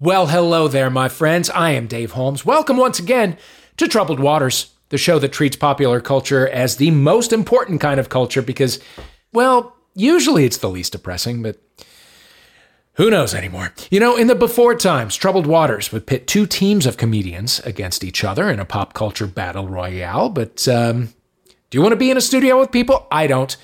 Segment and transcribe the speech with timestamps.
[0.00, 1.50] Well, hello there, my friends.
[1.50, 2.46] I am Dave Holmes.
[2.46, 3.36] Welcome once again
[3.78, 8.08] to Troubled Waters, the show that treats popular culture as the most important kind of
[8.08, 8.78] culture because,
[9.32, 11.58] well, usually it's the least depressing, but
[12.92, 13.74] who knows anymore?
[13.90, 18.04] You know, in the before times, Troubled Waters would pit two teams of comedians against
[18.04, 21.12] each other in a pop culture battle royale, but um,
[21.70, 23.08] do you want to be in a studio with people?
[23.10, 23.56] I don't.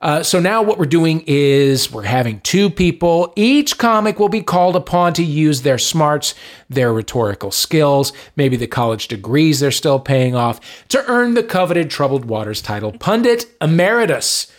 [0.00, 3.32] Uh, so now what we're doing is we're having two people.
[3.36, 6.34] Each comic will be called upon to use their smarts,
[6.68, 11.90] their rhetorical skills, maybe the college degrees they're still paying off to earn the coveted
[11.90, 14.52] Troubled Waters title, Pundit Emeritus.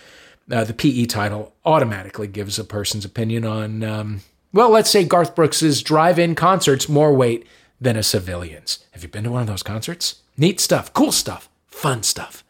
[0.49, 4.21] Uh, the PE title automatically gives a person's opinion on, um,
[4.53, 7.45] well, let's say Garth Brooks's drive-in concerts more weight
[7.81, 8.79] than a civilian's.
[8.91, 10.21] Have you been to one of those concerts?
[10.37, 12.43] Neat stuff, cool stuff, fun stuff.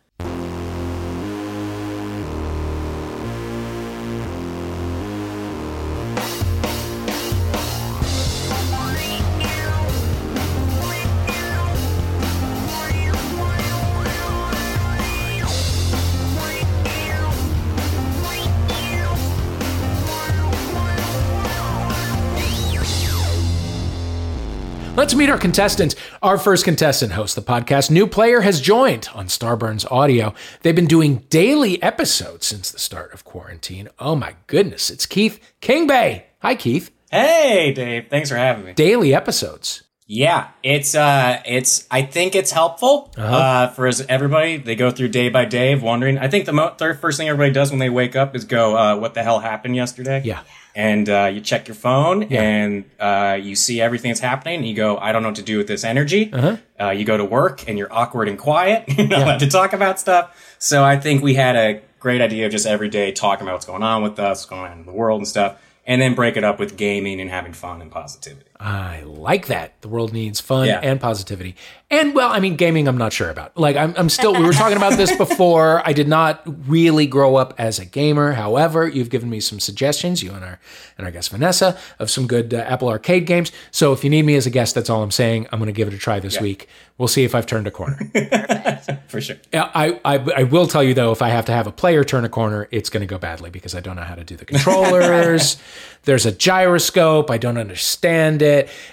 [25.08, 25.96] Let's meet our contestants.
[26.22, 27.90] Our first contestant hosts the podcast.
[27.90, 30.34] New player has joined on Starburns Audio.
[30.64, 33.88] They've been doing daily episodes since the start of quarantine.
[33.99, 36.24] Oh my goodness, it's Keith Kingbay.
[36.41, 36.91] Hi, Keith.
[37.10, 38.10] Hey, Dave.
[38.10, 38.74] Thanks for having me.
[38.74, 39.84] Daily episodes.
[40.10, 41.86] Yeah, it's uh, it's.
[41.91, 44.55] I think it's helpful uh uh, for everybody.
[44.55, 46.18] They go through day by day of wondering.
[46.18, 48.77] I think the mo- third first thing everybody does when they wake up is go,
[48.77, 50.44] uh, "What the hell happened yesterday?" Yeah.
[50.76, 52.41] and uh, you check your phone Yeah.
[52.41, 54.60] and uh, you see everything that's happening.
[54.60, 56.55] And you go, "I don't know what to do with this energy." Uh-huh.
[56.80, 58.86] Uh, you go to work and you're awkward and quiet.
[58.98, 60.55] Not allowed to talk about stuff.
[60.58, 63.66] So I think we had a great idea of just every day talking about what's
[63.66, 66.38] going on with us, what's going on in the world and stuff, and then break
[66.38, 68.46] it up with gaming and having fun and positivity.
[68.59, 69.80] I like that.
[69.81, 70.80] The world needs fun Yeah.
[70.81, 71.56] and positivity.
[71.90, 73.56] And well, I mean, gaming, I'm not sure about.
[73.58, 75.81] Like, I'm, I'm still, we were talking about this before.
[75.88, 78.34] I did not really grow up as a gamer.
[78.34, 80.59] However, you've given me some suggestions, you and our,
[80.98, 83.52] and our guest Vanessa, of some good uh, Apple Arcade games.
[83.72, 85.48] So if you need me as a guest, that's all I'm saying.
[85.52, 86.68] I'm going to give it a try this week.
[86.98, 87.98] We'll see if I've turned a corner.
[89.08, 89.38] For sure.
[89.54, 92.26] I, I, I will tell you though, if I have to have a player turn
[92.26, 94.46] a corner, it's going to go badly because I don't know how to do the
[94.52, 95.58] controllers.
[96.04, 97.30] There's a gyroscope.
[97.30, 98.47] I don't understand it.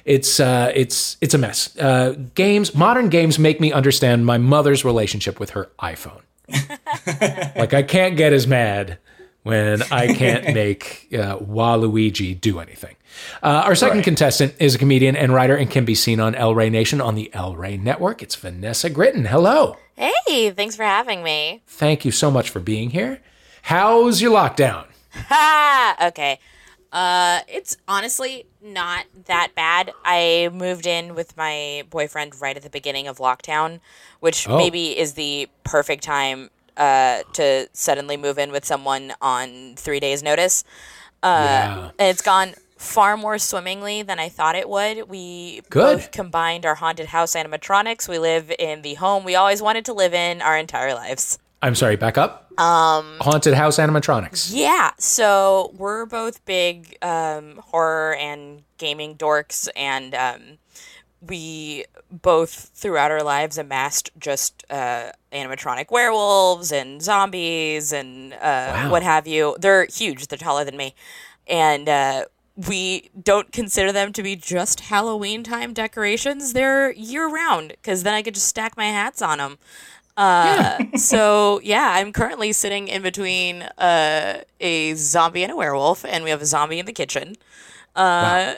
[0.05, 1.77] It's uh, it's it's a mess.
[1.79, 6.21] Uh, games, modern games, make me understand my mother's relationship with her iPhone.
[7.57, 8.99] like I can't get as mad
[9.43, 12.97] when I can't make uh, Waluigi do anything.
[13.43, 14.05] Uh, our second Right.
[14.05, 17.15] contestant is a comedian and writer and can be seen on El Rey Nation on
[17.15, 18.23] the El Rey Network.
[18.23, 19.27] It's Vanessa Gritton.
[19.29, 19.77] Hello.
[19.97, 21.63] Hey, thanks for having me.
[21.67, 23.21] Thank you so much for being here.
[23.63, 24.87] How's your lockdown?
[25.29, 25.97] Ha!
[26.09, 26.39] Okay.
[26.95, 29.93] Uh, it's honestly not that bad.
[30.05, 33.81] I moved in with my boyfriend right at the beginning of lockdown,
[34.21, 34.57] which Oh.
[34.57, 40.23] maybe is the perfect time uh, to suddenly move in with someone on three days'
[40.23, 40.65] notice.
[41.23, 41.91] Uh, Yeah.
[41.99, 45.09] and it's gone far more swimmingly than I thought it would.
[45.09, 45.99] We Good.
[45.99, 48.09] both combined our haunted house animatronics.
[48.09, 51.39] We live in the home we always wanted to live in our entire lives.
[51.65, 52.53] I'm sorry, back up.
[52.61, 54.51] Um, Haunted house animatronics.
[54.53, 60.59] Yeah, so we're both big um, horror and gaming dorks, and um,
[61.23, 69.03] we both throughout our lives amassed just uh, animatronic werewolves and zombies and uh, what
[69.03, 69.57] have you.
[69.59, 70.95] They're huge, they're taller than me.
[71.47, 72.27] And uh,
[72.69, 78.13] we don't consider them to be just Halloween time decorations, they're year round, because then
[78.13, 79.57] I could just stack my hats on them.
[80.17, 86.25] Uh, so yeah, I'm currently sitting in between uh, a zombie and a werewolf, and
[86.25, 87.37] we have a zombie in the kitchen.
[87.97, 88.55] Uh,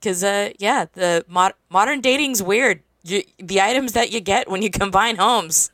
[0.00, 2.82] because uh, yeah, the mod- modern dating's weird.
[3.04, 5.70] You, the items that you get when you combine homes.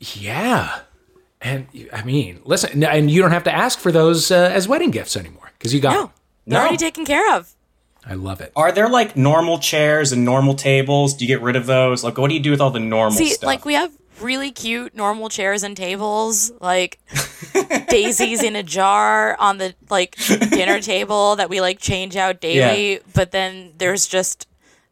[0.00, 0.80] Yeah.
[1.40, 4.90] And I mean, listen, and you don't have to ask for those uh, as wedding
[4.90, 6.10] gifts anymore because you got No, them.
[6.46, 6.60] they're No.
[6.62, 7.54] already taken care of.
[8.08, 8.52] I love it.
[8.56, 11.14] Are there like normal chairs and normal tables?
[11.14, 12.04] Do you get rid of those?
[12.04, 13.46] Like, what do you do with all the normal See, stuff?
[13.46, 16.98] like we have really cute normal chairs and tables, like
[17.88, 20.16] daisies in a jar on the like
[20.50, 22.94] dinner table that we like change out daily.
[22.94, 22.98] Yeah.
[23.14, 24.48] But then there's just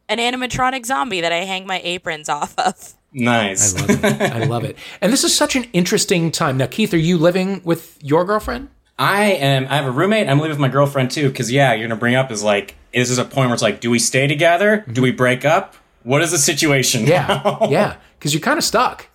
[0.09, 2.93] an animatronic zombie that I hang my aprons off of.
[3.13, 3.75] nice.
[3.75, 4.21] I love it.
[4.21, 4.77] I love it.
[5.01, 6.57] And this is such an interesting time.
[6.57, 8.69] Now, Keith, are you living with your girlfriend?
[8.97, 9.65] I am.
[9.65, 10.29] I have a roommate.
[10.29, 11.27] I'm living with my girlfriend too.
[11.29, 13.81] Because yeah, you're gonna bring up is like, this is a point where it's like,
[13.81, 14.85] do we stay together?
[14.91, 15.75] Do we break up?
[16.03, 17.05] What is the situation?
[17.05, 17.67] Yeah, now?
[17.69, 19.07] yeah, because you're kind of stuck.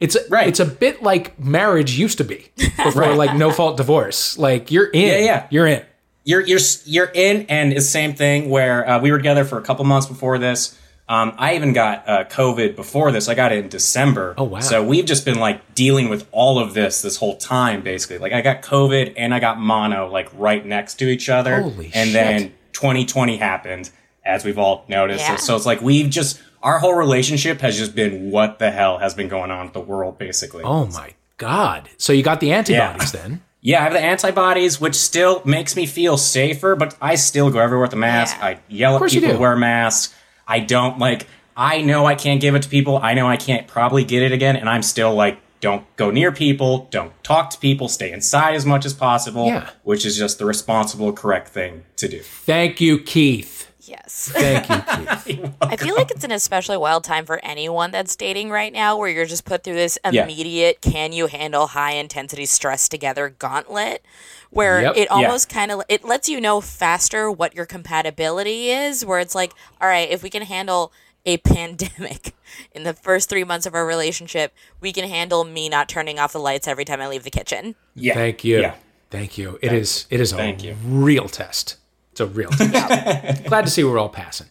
[0.00, 0.48] It's a, Right.
[0.48, 4.38] It's a bit like marriage used to be before, like no fault divorce.
[4.38, 5.08] Like you're in.
[5.08, 5.46] Yeah, yeah.
[5.50, 5.84] You're in.
[6.24, 9.58] you're you're you're in, and it's the same thing where uh, we were together for
[9.58, 10.76] a couple months before this.
[11.08, 13.28] Um, I even got uh, COVID before this.
[13.28, 14.32] I got it in December.
[14.38, 14.60] Oh, wow.
[14.60, 18.18] So we've just been like dealing with all of this this whole time, basically.
[18.18, 21.90] Like I got COVID and I got mono like right next to each other, Holy
[21.94, 22.12] and shit.
[22.12, 23.90] then 2020 happened,
[24.24, 25.24] as we've all noticed.
[25.28, 25.34] Yeah.
[25.36, 28.98] So, so it's like we've just our whole relationship has just been what the hell
[28.98, 30.62] has been going on with the world, basically.
[30.64, 31.88] Oh my god!
[31.96, 33.42] So you got the antibodies then?
[33.62, 37.58] Yeah, I have the antibodies, which still makes me feel safer, but I still go
[37.58, 38.36] everywhere with a mask.
[38.38, 38.46] Yeah.
[38.46, 39.38] I yell at people to do.
[39.38, 40.14] wear masks.
[40.48, 41.26] I don't like,
[41.56, 42.96] I know I can't give it to people.
[42.96, 46.32] I know I can't probably get it again, and I'm still like, don't go near
[46.32, 49.68] people, don't talk to people, stay inside as much as possible, Yeah.
[49.82, 52.20] which is just the responsible, correct thing to do.
[52.22, 53.59] Thank you, Keith.
[53.82, 54.30] Yes.
[54.32, 55.06] Thank you,
[55.42, 55.52] Keith.
[55.60, 59.08] I feel like it's an especially wild time for anyone that's dating right now where
[59.08, 60.24] you're just put through this Yeah.
[60.24, 64.04] immediate can you handle high intensity stress together gauntlet
[64.50, 64.96] where Yep.
[64.96, 65.14] it Yeah.
[65.14, 69.52] almost kind of it lets you know faster what your compatibility is where it's like
[69.80, 70.92] all right if we can handle
[71.26, 72.34] a pandemic
[72.72, 76.32] in the first 3 months of our relationship we can handle me not turning off
[76.32, 77.74] the lights every time I leave the kitchen.
[77.94, 78.14] Yeah.
[78.14, 78.60] Thank you.
[78.60, 78.74] Yeah.
[79.10, 79.58] Thank you.
[79.60, 80.06] It is.
[80.08, 80.76] It is a Thank you.
[80.84, 81.76] real test.
[82.20, 82.50] A real.
[82.58, 84.46] Glad to see we're all passing.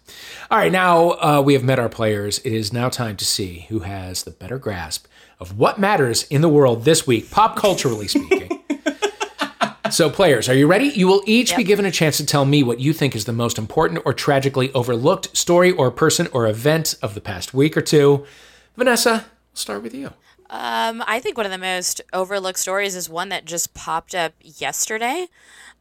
[0.50, 2.40] All right, now uh, we have met our players.
[2.40, 5.06] It is now time to see who has the better grasp
[5.40, 8.64] of what matters in the world this week, pop culturally speaking.
[9.92, 10.86] so, players, are you ready?
[10.88, 13.34] You will each be given a chance to tell me what you think is the
[13.34, 17.82] most important or tragically overlooked story or person or event of the past week or
[17.82, 18.26] two.
[18.76, 19.24] Vanessa, we'll
[19.54, 20.12] start with you.
[20.50, 24.34] Um, I think one of the most overlooked stories is one that just popped up
[24.42, 25.28] yesterday.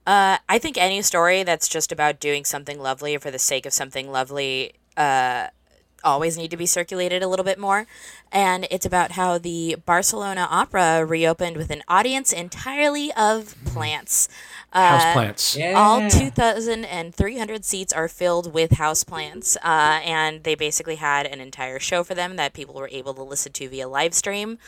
[0.06, 3.72] Uh, I think any story that's just about doing something lovely for the sake of
[3.72, 5.48] something lovely uh,
[6.04, 7.86] always need to be circulated a little bit more.
[8.30, 14.28] And it's about how the Barcelona Opera reopened with an audience entirely of plants.
[14.70, 15.74] Uh, Houseplants.
[15.74, 22.04] all 2,300 seats are filled with houseplants, uh, and they basically had an entire show
[22.04, 24.58] for them that people were able to listen to via live stream.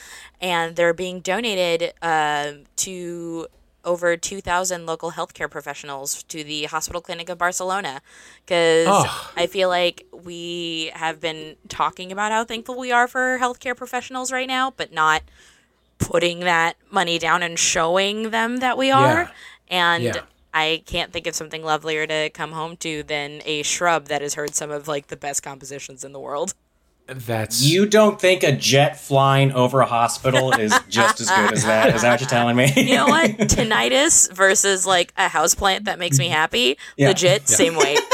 [0.41, 3.47] And they're being donated uh, to
[3.85, 8.01] over 2,000 local healthcare professionals to the Hospital Clinic of Barcelona.
[8.45, 9.33] Because Oh.
[9.37, 14.33] I feel like we have been talking about how thankful we are for healthcare professionals
[14.33, 15.23] right now, but not
[15.99, 19.23] putting that money down and showing them that we are.
[19.25, 19.31] Yeah.
[19.71, 20.21] And Yeah.
[20.53, 24.35] I can't think of something lovelier to come home to than a shrub that has
[24.35, 26.55] heard some of like the best compositions in the world.
[27.07, 31.65] That's You don't think a jet flying over a hospital is just as good as
[31.65, 31.95] that?
[31.95, 32.73] Is that what you're telling me?
[32.77, 33.31] You know what?
[33.39, 36.35] Tinnitus versus like a houseplant that makes me mm-hmm.
[36.35, 36.79] happy.
[36.97, 37.09] Yeah.
[37.09, 37.97] Legit, same way.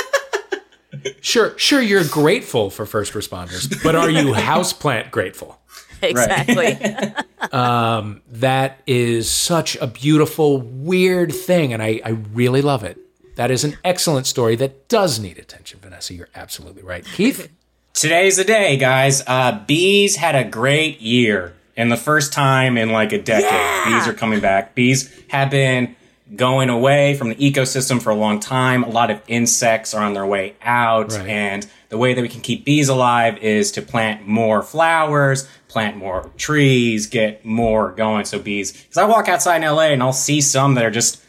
[1.21, 5.61] Sure, sure, you're grateful for first responders, but are you houseplant grateful?
[6.03, 6.79] Exactly.
[7.53, 12.99] um, That is such a beautiful, weird thing, and I, I really love it.
[13.37, 16.15] That is an excellent story that does need attention, Vanessa.
[16.15, 17.05] You're absolutely right.
[17.05, 17.51] Keith?
[17.93, 19.23] Today's the day, guys.
[19.27, 23.93] Uh, bees had a great year, and the first time in like a decade.
[23.93, 24.75] Bees are coming back.
[24.75, 25.97] Bees have been
[26.35, 28.83] going away from the ecosystem for a long time.
[28.83, 31.29] A lot of insects are on their way out, Right.
[31.29, 35.97] and the way that we can keep bees alive is to plant more flowers, plant
[35.97, 38.25] more trees, get more going.
[38.25, 41.23] So bees, because I walk outside in LA and I'll see some that are just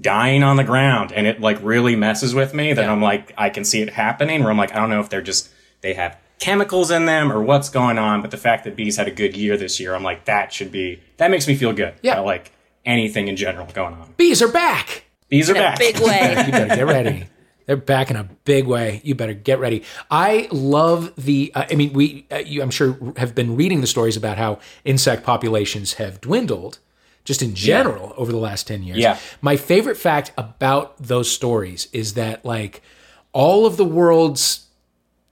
[0.00, 2.90] dying on the ground and it like really messes with me that Yeah.
[2.92, 5.22] I'm like I can see it happening where I'm like I don't know if they're
[5.22, 5.48] just
[5.82, 9.06] they have chemicals in them or what's going on but the fact that bees had
[9.06, 11.94] a good year this year I'm like that should be that makes me feel good
[12.02, 12.14] Yeah.
[12.14, 12.50] about like
[12.84, 15.04] anything in general going on Bees are back.
[15.28, 16.44] bees are In a back big way.
[16.46, 17.26] You better get ready.
[17.66, 19.00] They're back in a big way.
[19.04, 19.84] You better get ready.
[20.10, 21.50] I love the.
[21.54, 22.26] Uh, I mean, we.
[22.30, 26.78] Uh, you, I'm sure have been reading the stories about how insect populations have dwindled,
[27.24, 28.98] just in general over the last ten years.
[28.98, 29.18] Yeah.
[29.40, 32.82] My favorite fact about those stories is that like
[33.32, 34.66] all of the world's.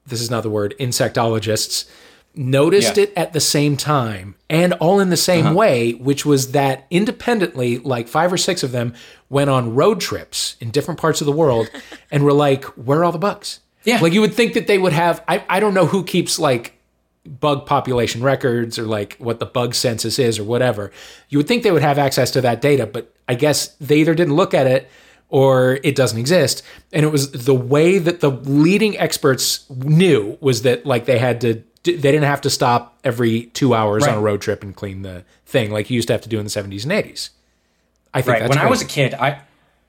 [0.06, 1.88] This is not the word insectologists
[2.34, 3.04] noticed Yeah.
[3.04, 5.54] it at the same time and all in the same Uh-huh.
[5.54, 8.94] way, which was that independently, like five or six of them
[9.28, 11.68] went on road trips in different parts of the world
[12.10, 13.60] and were like, where are all the bugs?
[13.84, 14.00] Yeah.
[14.00, 16.78] Like you would think that they would have, I, I don't know who keeps like
[17.26, 20.90] bug population records or like what the bug census is or whatever.
[21.28, 24.14] You would think they would have access to that data, but I guess they either
[24.14, 24.88] didn't look at it
[25.28, 26.62] or it doesn't exist.
[26.92, 31.40] And it was the way that the leading experts knew was that like they had
[31.42, 35.02] to, they didn't have to stop every two hours on a road trip and clean
[35.02, 37.30] the thing like you used to have to do in the 70s and 80s.
[38.14, 39.40] I think right that's when I was a kid I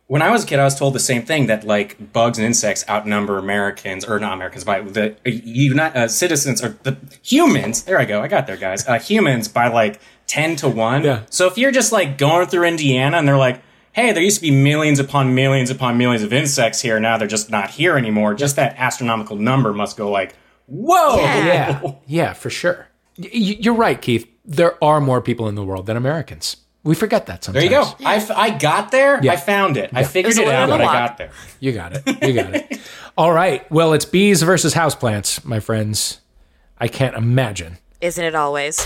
[0.08, 2.46] when I was a kid I was told the same thing that like bugs and
[2.46, 7.84] insects outnumber Americans or not Americans by the uh, United uh, citizens or the humans
[7.84, 11.24] there I go I got there guys uh, humans by like 10 to 1 Yeah.
[11.30, 13.62] so if you're just like going through Indiana and they're like
[13.94, 17.00] hey, there used to be millions upon millions upon millions of insects here.
[17.00, 18.34] Now they're just not here anymore.
[18.34, 20.34] Just that astronomical number must go like,
[20.68, 21.18] whoa.
[21.18, 21.82] Yeah.
[21.84, 22.88] Yeah, yeah, for sure.
[23.18, 24.28] Y- y- you're right, Keith.
[24.46, 26.58] There are more people in the world than Americans.
[26.84, 27.70] We forget that sometimes.
[27.70, 27.96] There you go.
[28.06, 29.18] I, f- I got there.
[29.24, 29.92] I found it.
[29.94, 31.32] I figured It it out, but I got there.
[31.62, 32.04] You got it.
[32.22, 32.82] You got it.
[33.18, 33.70] All right.
[33.72, 36.20] Well, it's bees versus houseplants, my friends.
[36.78, 38.86] I can't imagine Isn't it always?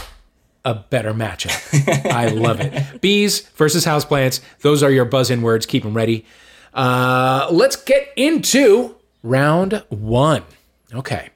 [0.64, 2.06] a better matchup.
[2.12, 3.02] I love it.
[3.02, 4.42] Bees versus houseplants.
[4.62, 5.66] Those are your buzz in words.
[5.66, 6.26] Keep them ready.
[6.74, 10.44] Uh, let's get into round one.
[10.94, 11.30] Okay.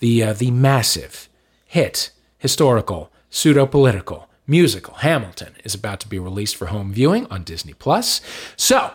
[0.00, 1.28] The, uh, the massive
[1.66, 7.42] hit, historical, pseudo political, musical Hamilton is about to be released for home viewing on
[7.44, 8.20] Disney Plus.
[8.56, 8.92] So,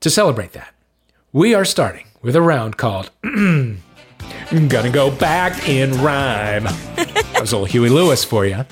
[0.00, 0.74] to celebrate that,
[1.32, 6.64] we are starting with a round called Gonna Go Back in Rhyme.
[6.96, 8.64] that was old Huey Lewis for you.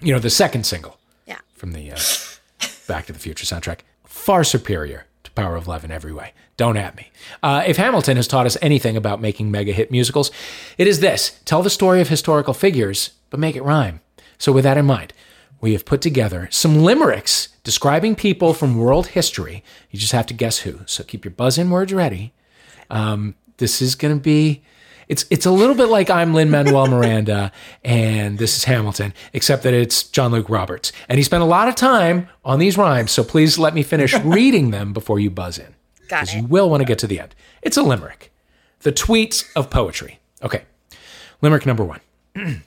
[0.00, 1.38] You know, the second single Yeah.
[1.54, 1.98] from the uh,
[2.86, 3.80] Back to the Future soundtrack.
[4.04, 5.06] Far superior
[5.36, 6.32] Power of Love in every way.
[6.56, 7.10] Don't at me.
[7.42, 10.30] Uh, if Hamilton has taught us anything about making mega hit musicals,
[10.78, 14.00] it is this tell the story of historical figures, but make it rhyme.
[14.38, 15.12] So, with that in mind,
[15.60, 19.62] we have put together some limericks describing people from world history.
[19.90, 20.80] You just have to guess who.
[20.86, 22.32] So, keep your buzz in words ready.
[22.90, 24.62] Um, this is going to be.
[25.08, 27.52] It's, it's a little bit like I'm Lin Manuel Miranda
[27.84, 30.90] and this is Hamilton, except that it's John Luke Roberts.
[31.08, 34.14] And he spent a lot of time on these rhymes, so please let me finish
[34.24, 35.74] reading them before you buzz in.
[36.00, 37.34] Because you will want to get to the end.
[37.62, 38.32] It's a limerick.
[38.80, 40.20] The tweets of poetry.
[40.42, 40.62] Okay.
[41.40, 42.00] Limerick number one.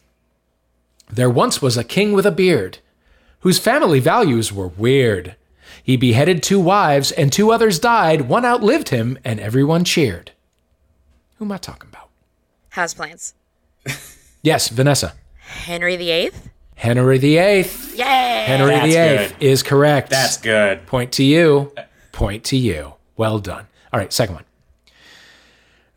[1.09, 2.79] there once was a king with a beard,
[3.39, 5.35] whose family values were weird.
[5.83, 8.21] He beheaded two wives, and two others died.
[8.21, 10.31] One outlived him, and everyone cheered.
[11.37, 12.08] Who am I talking about?
[12.75, 13.33] Houseplants.
[14.41, 15.13] Yes, Vanessa.
[15.39, 16.31] Henry VIII.
[16.75, 17.65] Henry VIII.
[17.95, 18.43] Yay!
[18.45, 19.35] Henry That's VIII good.
[19.39, 20.09] is correct.
[20.09, 20.85] That's good.
[20.85, 21.73] Point to you.
[22.11, 22.93] Point to you.
[23.17, 23.67] Well done.
[23.91, 24.45] All right, second one.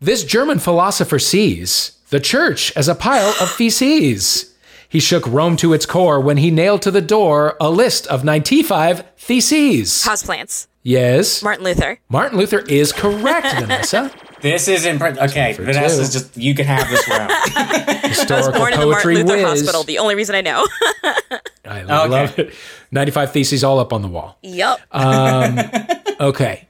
[0.00, 4.52] This German philosopher sees the church as a pile of feces.
[4.88, 8.24] He shook Rome to its core when he nailed to the door a list of
[8.24, 10.02] 95 theses.
[10.02, 10.66] Houseplants.
[10.82, 11.42] Yes.
[11.42, 11.98] Martin Luther.
[12.08, 14.10] Martin Luther is correct, Vanessa.
[14.42, 15.30] This is impressive.
[15.30, 16.18] Okay, for Vanessa's two.
[16.18, 17.32] just, you can have this round.
[18.04, 19.60] Historical Born in the Martin poetry Luther whiz.
[19.60, 19.84] Hospital.
[19.84, 20.66] The only reason I know.
[21.64, 22.52] I love it.
[22.90, 24.38] 95 theses all up on the wall.
[24.42, 24.80] yep.
[24.90, 25.58] Um,
[26.20, 26.68] okay.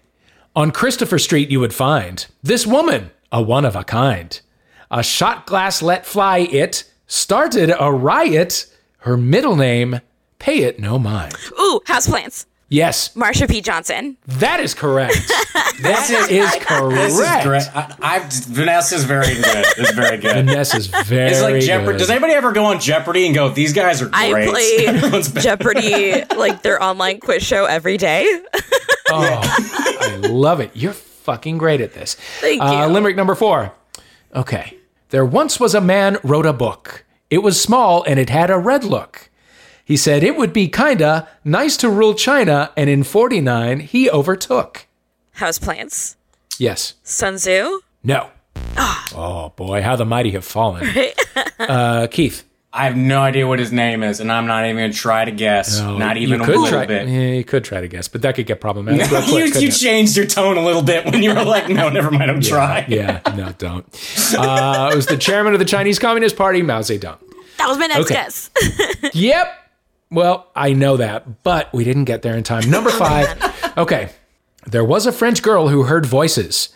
[0.54, 4.38] On Christopher Street, you would find this woman, a one of a kind.
[4.90, 8.66] A shot glass let fly it, started a riot.
[8.98, 10.00] Her middle name,
[10.38, 11.34] pay it no mind.
[11.58, 12.44] Ooh, houseplants.
[12.72, 13.60] Yes, Marsha P.
[13.60, 14.16] Johnson.
[14.26, 15.16] that is correct.
[15.80, 17.76] This is, is this is great.
[17.76, 19.64] I, I've, Vanessa's very good.
[19.78, 20.46] It's very good.
[20.46, 21.92] Vanessa's very It's like Jeopardy.
[21.92, 21.98] good.
[21.98, 24.14] Does anybody ever go on Jeopardy and go, these guys are great?
[24.14, 24.48] I great?
[25.00, 28.24] play Jeopardy, like their online quiz show every day.
[29.10, 30.70] Oh, I love it.
[30.74, 32.14] You're fucking great at this.
[32.40, 32.92] Thank Uh, you.
[32.92, 33.72] limerick number four.
[34.36, 34.76] Okay.
[35.08, 37.04] There once was a man wrote a book.
[37.28, 39.30] It was small and it had a red look.
[39.84, 44.86] He said it would be kinda nice to rule China, and in 49 he overtook.
[45.38, 46.16] Houseplants.
[46.58, 46.94] Yes.
[47.02, 47.80] Sun Tzu.
[48.04, 48.28] No.
[49.14, 50.88] Oh boy, how the mighty have fallen.
[51.58, 52.42] Uh, Keith.
[52.72, 55.24] I have no idea what his name is, and I'm not even going to try
[55.24, 55.78] to guess.
[55.78, 57.06] not even you a could little try, bit.
[57.06, 59.10] Yeah, you could try to guess, but that could get problematic.
[59.10, 61.88] real quick, you you changed your tone a little bit when you were like, no,
[61.88, 62.90] never mind, I'm trying.
[62.90, 63.84] yeah, no, don't.
[64.36, 67.18] Uh, it was the chairman of the Chinese Communist Party, Mao Zedong.
[67.58, 68.14] That was my next Okay.
[68.14, 68.50] guess.
[69.14, 69.62] Yep.
[70.12, 72.71] Well, I know that, but we didn't get there in time.
[72.71, 73.78] Number five.
[73.78, 74.11] Okay.
[74.66, 76.69] There was a French girl who heard voices.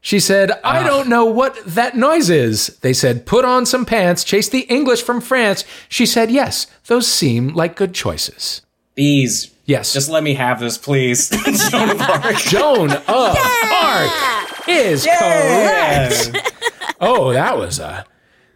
[0.00, 0.84] She said, I ah.
[0.84, 2.68] don't know what that noise is.
[2.82, 5.64] They said, put on some pants, chase the English from France.
[5.88, 8.62] She said, yes, those seem like good choices.
[8.94, 9.50] Bees.
[9.64, 9.92] Yes.
[9.92, 11.30] Just let me have this, please.
[11.70, 12.36] Joan of Arc.
[12.36, 16.52] Joan of Arc is correct.
[17.00, 18.04] Oh, that was a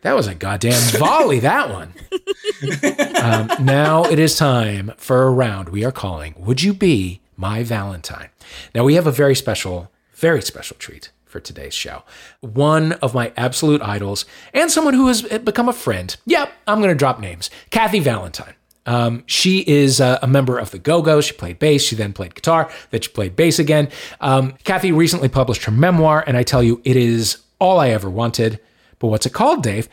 [0.08, 1.38] that was a goddamn volley.
[1.40, 1.92] That one.
[3.22, 7.62] um, now it is time for a round we are calling "Would You Be My
[7.62, 8.30] Valentine?"
[8.74, 12.04] Now we have a very special, very special treat for today's show.
[12.40, 14.24] One of my absolute idols
[14.54, 16.16] and someone who has become a friend.
[16.24, 17.50] Yep, I'm going to drop names.
[17.68, 18.54] Kathy Valentine.
[18.86, 21.20] Um, she is uh, a member of the Go Go.
[21.20, 21.82] She played bass.
[21.82, 22.70] She then played guitar.
[22.88, 23.90] Then she played bass again.
[24.22, 28.08] Um, Kathy recently published her memoir, and I tell you, it is all I ever
[28.08, 28.58] wanted.
[28.98, 29.88] But what's it called, Dave?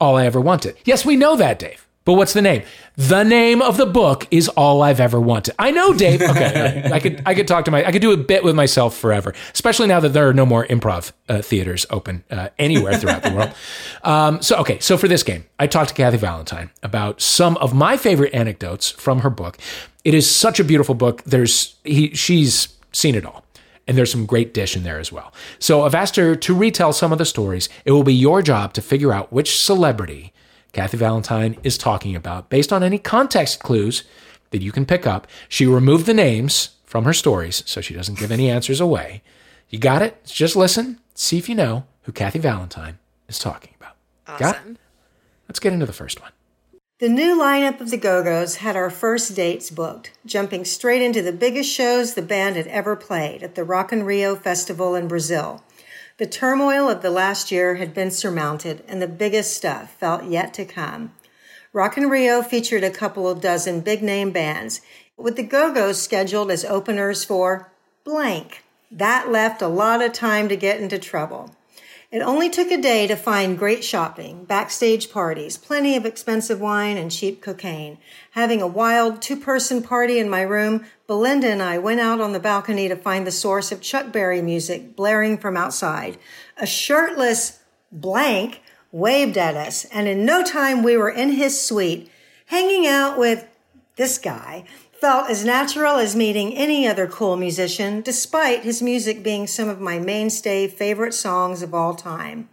[0.00, 0.76] All I Ever Wanted.
[0.84, 1.86] Yes, we know that, Dave.
[2.06, 2.62] But what's the name?
[2.96, 5.54] The name of the book is All I've Ever Wanted.
[5.58, 6.22] I know, Dave.
[6.22, 8.96] Okay, I could I could talk to my I could do a bit with myself
[8.96, 13.22] forever, especially now that there are no more improv uh, theaters open uh, anywhere throughout
[13.22, 13.52] the world.
[14.02, 17.74] Um, so okay, so for this game, I talked to Kathy Valentine about some of
[17.74, 19.58] my favorite anecdotes from her book,
[20.02, 21.22] It is such a beautiful book.
[21.24, 23.44] There's he she's seen it all.
[23.86, 25.32] And there's some great dish in there as well.
[25.58, 27.68] So I've asked her to retell some of the stories.
[27.84, 30.32] It will be your job to figure out which celebrity
[30.72, 34.04] Kathy Valentine is talking about based on any context clues
[34.50, 35.26] that you can pick up.
[35.48, 39.22] She removed the names from her stories so she doesn't give any answers away.
[39.68, 40.24] You got it?
[40.24, 43.96] Just listen, see if you know who Kathy Valentine is talking about.
[44.38, 44.76] Got it?
[45.48, 46.30] Let's get into the first one.
[47.00, 51.22] The new lineup of the Go Go's had our first dates booked, jumping straight into
[51.22, 55.08] the biggest shows the band had ever played at the Rock in Rio Festival in
[55.08, 55.64] Brazil.
[56.18, 60.52] The turmoil of the last year had been surmounted, and the biggest stuff felt yet
[60.52, 61.14] to come.
[61.72, 64.82] Rock in Rio featured a couple of dozen big name bands,
[65.16, 67.72] with the Go Go's scheduled as openers for
[68.04, 68.62] blank.
[68.90, 71.56] That left a lot of time to get into trouble.
[72.10, 76.96] It only took a day to find great shopping, backstage parties, plenty of expensive wine,
[76.96, 77.98] and cheap cocaine.
[78.32, 82.32] Having a wild two person party in my room, Belinda and I went out on
[82.32, 86.18] the balcony to find the source of Chuck Berry music blaring from outside.
[86.56, 87.60] A shirtless
[87.92, 92.10] blank waved at us, and in no time we were in his suite,
[92.46, 93.46] hanging out with
[93.94, 94.64] this guy
[95.00, 99.80] felt as natural as meeting any other cool musician, despite his music being some of
[99.80, 102.50] my mainstay favorite songs of all time.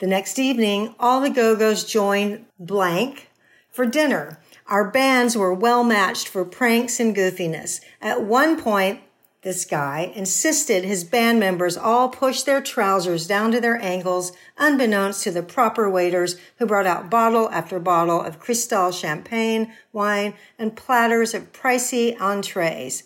[0.00, 3.30] The next evening, all the Go-Go's joined Blank
[3.70, 4.40] for dinner.
[4.66, 7.80] Our bands were well matched for pranks and goofiness.
[8.02, 9.00] At one point,
[9.42, 15.22] this guy insisted his band members all push their trousers down to their ankles, unbeknownst
[15.22, 20.76] to the proper waiters who brought out bottle after bottle of Cristal champagne, wine, and
[20.76, 23.04] platters of pricey entrees.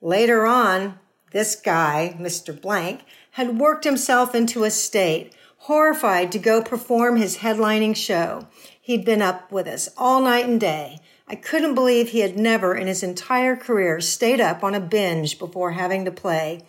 [0.00, 0.98] Later on,
[1.32, 2.58] this guy, Mr.
[2.58, 3.02] Blank,
[3.32, 8.46] had worked himself into a state, horrified to go perform his headlining show.
[8.80, 11.00] He'd been up with us all night and day.
[11.28, 15.40] I couldn't believe he had never in his entire career stayed up on a binge
[15.40, 16.62] before having to play.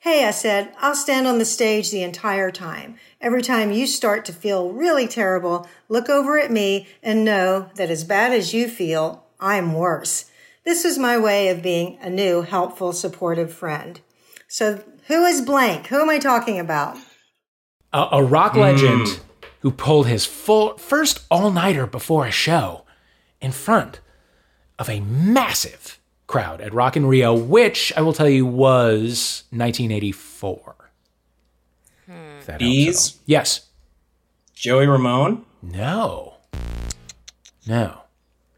[0.00, 2.96] Hey, I said, I'll stand on the stage the entire time.
[3.20, 7.90] Every time you start to feel really terrible, look over at me and know that
[7.90, 10.30] as bad as you feel, I'm worse.
[10.64, 14.00] This was my way of being a new, helpful, supportive friend.
[14.46, 15.88] So, who is blank?
[15.88, 16.96] Who am I talking about?
[17.92, 18.60] A, a rock hmm.
[18.60, 19.20] legend
[19.60, 22.84] who pulled his full first all nighter before a show
[23.40, 24.00] in front
[24.78, 30.74] of a massive crowd at Rock in Rio, which I will tell you was 1984.
[32.06, 33.18] If that helps at Bees?
[33.26, 33.68] Yes.
[34.54, 35.44] Joey Ramone.
[35.62, 36.34] No.
[37.66, 38.00] No.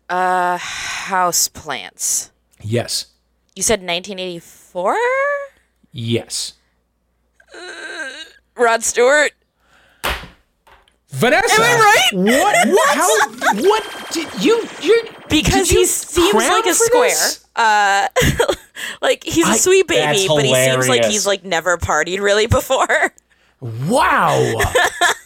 [0.08, 2.30] Uh, house plants.
[2.60, 3.06] Yes.
[3.54, 4.96] You said 1984.
[5.92, 6.54] Yes.
[8.56, 9.32] Rod Stewart.
[11.10, 11.54] Vanessa.
[11.54, 12.24] Am I right?
[12.24, 12.68] What?
[12.68, 12.96] What?
[12.96, 13.62] How?
[13.62, 14.10] What?
[14.12, 14.66] Did you?
[14.82, 15.02] You?
[15.28, 17.28] Because he seems like a square.
[17.56, 18.08] Uh,
[19.02, 22.46] like he's a I- sweet baby, but he seems like he's like never partied really
[22.46, 23.14] before.
[23.60, 24.28] Wow.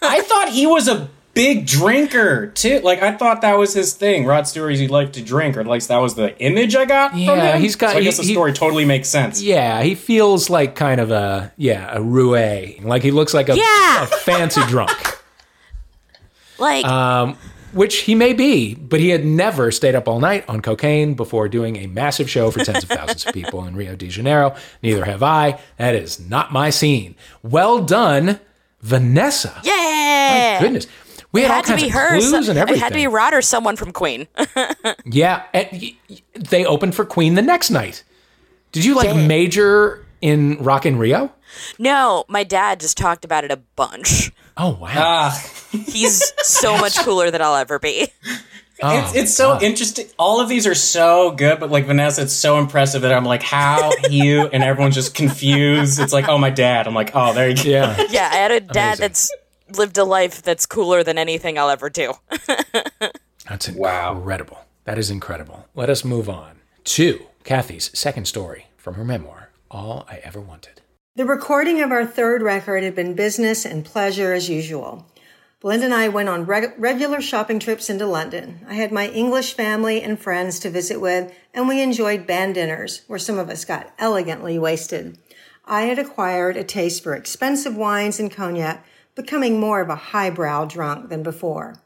[0.03, 2.81] I thought he was a big drinker too.
[2.81, 4.25] Like I thought that was his thing.
[4.25, 7.11] Rod Stewart, he liked to drink, or at least that was the image I got
[7.11, 7.61] from Yeah, him.
[7.63, 9.43] he's got- So I guess he- the he- story totally makes sense.
[9.43, 12.81] yeah, he feels like kind of a yeah a roue.
[12.83, 14.05] Like he looks like a, Yeah.
[14.05, 14.91] a fancy drunk.
[16.59, 17.39] Like Um,
[17.73, 21.49] which he may be, but he had never stayed up all night on cocaine before
[21.49, 24.55] doing a massive show for tens of thousands of people in Rio de Janeiro.
[24.83, 25.61] Neither have I.
[25.79, 27.15] That is not my scene.
[27.43, 28.41] Well done,
[28.83, 29.61] Vanessa.
[29.65, 30.87] yeah, Goodness.
[31.33, 32.09] We had, had to be her.
[32.19, 34.27] clues so- and it had to be Rod or someone from Queen.
[35.05, 38.03] yeah, and y- y- they opened for Queen the next night.
[38.73, 41.33] Did you like major in Rock in Rio?
[41.79, 44.31] no, my dad just talked about it a bunch.
[44.57, 44.89] Oh wow!
[44.97, 48.09] Ah, He's so much cooler than I'll ever be.
[48.83, 50.07] Oh, it's, it's so interesting.
[50.19, 53.43] All of these are so good, but like Vanessa, it's so impressive that I'm like,
[53.43, 56.01] how you and everyone's just confused.
[56.01, 56.87] It's like, oh, my dad.
[56.87, 57.63] I'm like, oh, there you go.
[57.63, 58.03] yeah.
[58.11, 59.03] Yeah, I had a dad Amazing.
[59.03, 59.31] that's
[59.77, 62.15] lived a life that's cooler than anything I'll ever do.
[63.49, 64.17] That's Wow.
[64.17, 64.59] incredible.
[64.85, 65.67] That is incredible.
[65.75, 70.81] Let us move on to Kathy's second story from her memoir, All I Ever Wanted.
[71.15, 75.07] The recording of our third record had been business and pleasure as usual.
[75.61, 78.65] Belinda and I went on reg- regular shopping trips into London.
[78.67, 83.03] I had my English family and friends to visit with, and we enjoyed band dinners
[83.07, 85.19] where some of us got elegantly wasted.
[85.65, 90.65] I had acquired a taste for expensive wines and cognac, becoming more of a highbrow
[90.65, 91.77] drunk than before.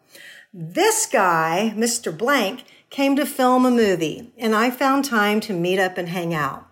[0.55, 2.17] This guy, Mr.
[2.17, 6.33] Blank, came to film a movie, and I found time to meet up and hang
[6.33, 6.67] out.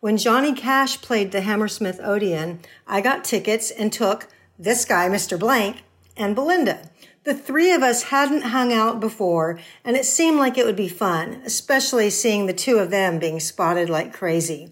[0.00, 5.36] When Johnny Cash played the Hammersmith Odeon, I got tickets and took this guy, Mr.
[5.36, 5.82] Blank,
[6.16, 6.88] and Belinda.
[7.24, 10.88] The three of us hadn't hung out before, and it seemed like it would be
[10.88, 14.70] fun, especially seeing the two of them being spotted like crazy.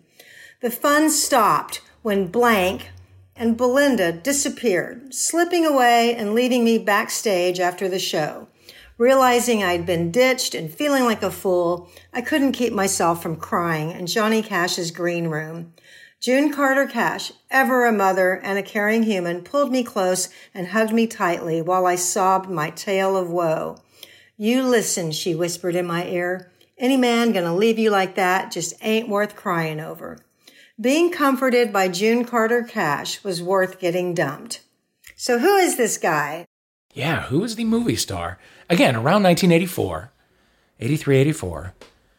[0.61, 2.91] The fun stopped when Blank
[3.35, 8.47] and Belinda disappeared, slipping away and leaving me backstage after the show.
[8.99, 13.91] Realizing I'd been ditched and feeling like a fool, I couldn't keep myself from crying
[13.91, 15.75] in Johnny Cash's green room.
[16.19, 20.95] June Carter Cash, ever a mother and a caring human, pulled me close and hugged
[20.95, 23.77] me tightly while I sobbed my tale of woe.
[24.39, 26.51] You listen, she whispered in my ear.
[26.79, 30.19] Any man gonna leave you like that just ain't worth crying over.
[30.81, 34.63] Being comforted by June Carter Cash was worth getting dumped.
[35.17, 36.47] So who is this guy?
[36.95, 38.39] Yeah, who is the movie star?
[38.69, 40.11] Again, around 1984,
[40.81, 41.75] 83, 84.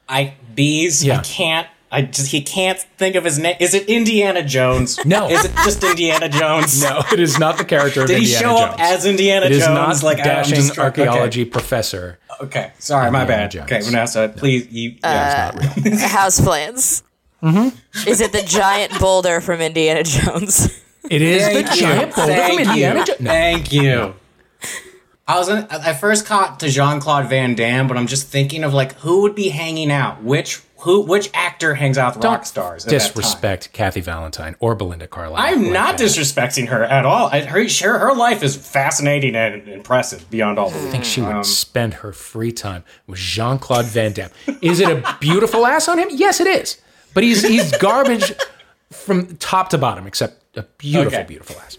[0.10, 1.04] I bees.
[1.04, 1.20] Yeah.
[1.20, 1.68] I can't.
[1.90, 3.56] I just he can't think of his name.
[3.62, 5.00] Is it Indiana Jones?
[5.06, 5.30] No.
[5.30, 6.82] Is it just Indiana Jones?
[6.84, 8.74] No, it is not the character of Did he Indiana show Jones.
[8.74, 9.74] up as Indiana It is Jones?
[10.04, 12.20] not like I'm dashing just archaeology professor.
[12.42, 12.46] Okay.
[12.46, 12.72] okay.
[12.80, 13.52] Sorry, my Indiana bad.
[13.52, 13.72] Jones.
[13.72, 14.68] Okay, Vanessa, please.
[14.70, 14.96] You.
[15.02, 16.10] yeah, Uh, it's not real.
[16.10, 17.04] Houseplants.
[17.42, 18.10] Mm-hmm.
[18.10, 20.82] Is it the giant boulder from Indiana Jones?
[21.10, 21.82] It is the you.
[21.82, 23.06] giant boulder from Indiana.
[23.06, 23.20] Jones.
[23.22, 23.30] No.
[23.30, 24.14] Thank you.
[25.30, 28.64] I was gonna, I first caught to Jean Claude Van Damme, but I'm just thinking
[28.64, 32.46] of like who would be hanging out, which who which actor hangs out with rock
[32.46, 32.86] stars?
[32.86, 33.08] At That time?
[33.08, 35.42] disrespect Kathy Valentine or Belinda Carlisle.
[35.44, 36.04] I'm like not that.
[36.06, 37.28] disrespecting her at all.
[37.32, 40.88] I, her, sure, her life is fascinating and impressive beyond all belief.
[40.88, 44.30] I think she would Um, spend her free time with Jean Claude Van Damme.
[44.62, 46.08] Is it a beautiful ass on him?
[46.12, 46.78] Yes, it is.
[47.14, 48.32] But he's he's garbage
[48.92, 51.28] from top to bottom, except a beautiful, Okay.
[51.28, 51.78] beautiful ass.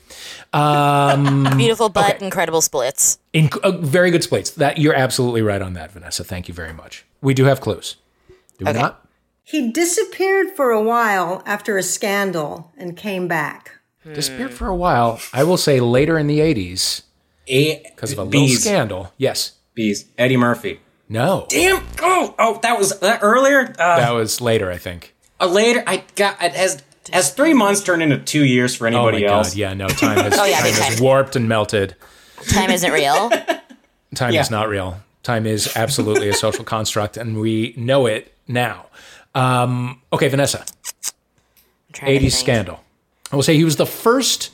[1.56, 3.18] Beautiful butt, incredible splits.
[3.32, 4.50] In, uh, very good splits.
[4.50, 6.24] That you're absolutely right on that, Vanessa.
[6.24, 7.04] Thank you very much.
[7.20, 7.96] We do have clues.
[8.58, 8.80] Do we Okay.
[8.80, 9.06] not?
[9.44, 13.72] He disappeared for a while after a scandal and came back.
[14.14, 15.20] Disappeared for a while.
[15.34, 17.02] I will say later in the '80s
[17.46, 19.12] because of a little scandal.
[19.18, 19.52] Yes.
[19.74, 20.06] bees.
[20.16, 20.80] Eddie Murphy.
[21.10, 21.46] No.
[21.50, 21.84] Damn!
[22.00, 23.60] Oh, oh, that was that earlier.
[23.78, 25.14] Uh, That was later, I think.
[25.40, 28.90] uh, later, I got it has has three months turned into two years for Oh
[28.90, 29.50] my anybody else.
[29.50, 29.56] god!
[29.56, 31.94] Yeah, no time has, Oh, yeah, time has warped and melted.
[32.48, 33.30] Time isn't real.
[34.14, 34.40] Time Yeah.
[34.40, 35.00] is not real.
[35.22, 38.86] Time is absolutely a social construct, and we know it now.
[39.34, 42.80] Um, okay, Vanessa, I'm trying to 80s scandal.
[43.30, 44.50] I will say he was the first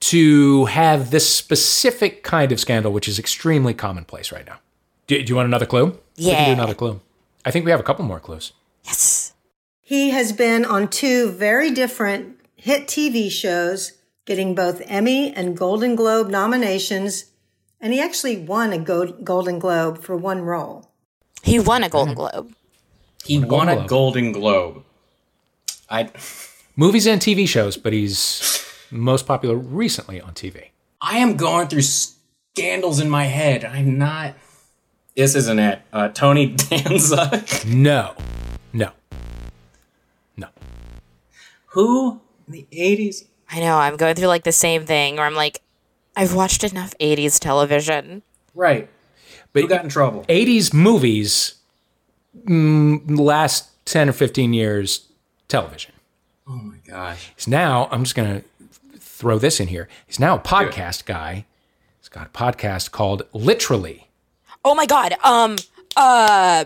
[0.00, 4.58] to have this specific kind of scandal, which is extremely commonplace right now.
[5.06, 5.86] Do, do you want another clue?
[6.18, 6.46] We do Yeah.
[6.48, 7.00] another clue.
[7.46, 8.52] I think we have a couple more clues.
[8.84, 9.32] Yes.
[9.86, 13.92] He has been on two very different hit TV shows,
[14.24, 17.26] getting both Emmy and Golden Globe nominations,
[17.80, 20.90] and he actually won a Go- Golden Globe for one role.
[21.44, 22.52] He won a Golden Globe.
[23.24, 23.88] He Golden won a Globe.
[23.88, 24.84] Golden Globe.
[25.88, 26.10] I
[26.76, 30.70] Movies and TV shows, but he's most popular recently on TV.
[31.00, 33.64] I am going through scandals in my head.
[33.64, 34.34] I'm not.
[35.14, 35.80] This isn't it.
[35.92, 37.44] Uh, Tony Danza.
[37.64, 38.14] No, no, no.
[41.76, 43.24] Who in the eighties?
[43.50, 43.76] I know.
[43.76, 45.60] I'm going through like the same thing where I'm like,
[46.16, 48.22] I've watched enough 80s television.
[48.54, 48.88] Right.
[49.52, 50.24] But Who got in trouble?
[50.28, 51.56] 80s movies
[52.46, 55.06] mm, last 10 or 15 years
[55.48, 55.92] television
[56.48, 57.30] Oh my gosh.
[57.36, 61.44] he's now i'm just going to throw this in here he's now a podcast guy
[62.00, 64.08] he's got a podcast called literally
[64.64, 65.14] Oh my god.
[65.22, 65.54] Um.
[65.96, 66.64] Uh.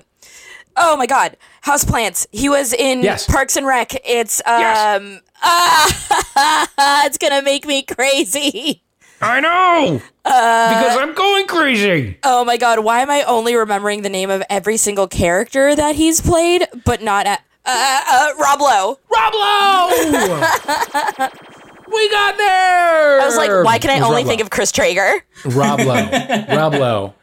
[0.76, 1.36] Oh my god.
[1.64, 2.26] Houseplants.
[2.30, 3.26] He was in Yes.
[3.26, 3.94] Parks and Rec.
[4.04, 5.00] It's Yes.
[5.02, 5.20] um.
[5.42, 8.82] Ah, it's gonna make me crazy.
[9.22, 12.78] i know because i'm going crazy Oh my god.
[12.84, 17.02] Why am I only remembering the name of every single character that he's played, but
[17.02, 18.98] not at, uh, uh, Rob Lowe?
[19.14, 19.88] rob lowe
[21.92, 24.44] we got there I was like, why can I only Rob think Lowe.
[24.44, 25.22] of Chris Traeger?
[25.46, 27.14] rob lowe rob lowe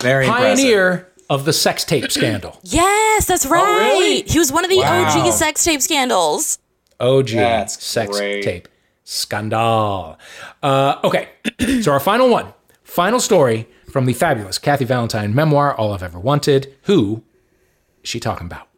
[0.00, 1.06] Very impressive.
[1.28, 3.62] Pioneer of the sex tape scandal Yes, that's right.
[3.62, 4.22] Oh, really?
[4.22, 5.24] He was one of the Wow.
[5.26, 6.58] OG sex tape scandals.
[7.00, 8.42] OG That's sex great.
[8.42, 8.68] tape
[9.04, 10.18] scandal.
[10.62, 11.28] Uh, okay,
[11.82, 16.18] so our final one, final story from the fabulous Kathy Valentine memoir, All I've Ever
[16.18, 16.74] Wanted.
[16.82, 17.22] Who
[18.02, 18.68] is she talking about?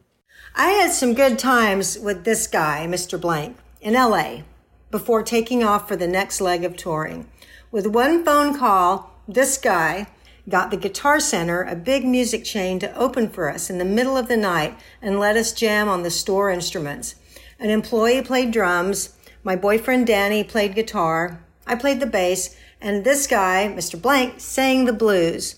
[0.55, 3.21] I had some good times with this guy, Mr.
[3.21, 4.43] Blank, in LA
[4.91, 7.29] before taking off for the next leg of touring.
[7.71, 10.09] With one phone call, this guy
[10.49, 14.17] got the Guitar Center, a big music chain, to open for us in the middle
[14.17, 17.17] of the night and let us jam on the store instruments.
[17.59, 23.27] An employee played drums, my boyfriend Danny played guitar, I played the bass, and this
[23.27, 24.01] guy, Mr.
[24.01, 25.57] Blank, sang the blues.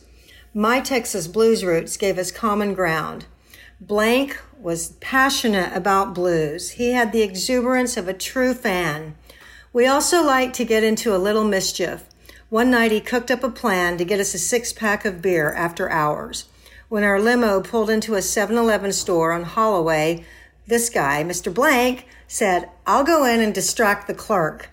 [0.52, 3.26] My Texas blues roots gave us common ground.
[3.80, 6.70] Blank was passionate about blues.
[6.70, 9.14] He had the exuberance of a true fan.
[9.72, 12.04] We also liked to get into a little mischief.
[12.50, 15.52] One night he cooked up a plan to get us a six pack of beer
[15.52, 16.46] after hours.
[16.88, 20.24] When our limo pulled into a 7 Eleven store on Holloway,
[20.66, 21.54] this guy, Mr.
[21.54, 24.68] Blank, said, I'll go in and distract the clerk.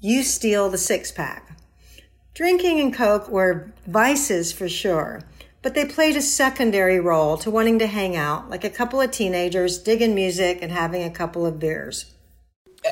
[0.00, 1.58] You steal the six pack.
[2.34, 5.22] Drinking and Coke were vices for sure,
[5.60, 9.10] but they played a secondary role to wanting to hang out like a couple of
[9.10, 12.12] teenagers, digging music and having a couple of beers.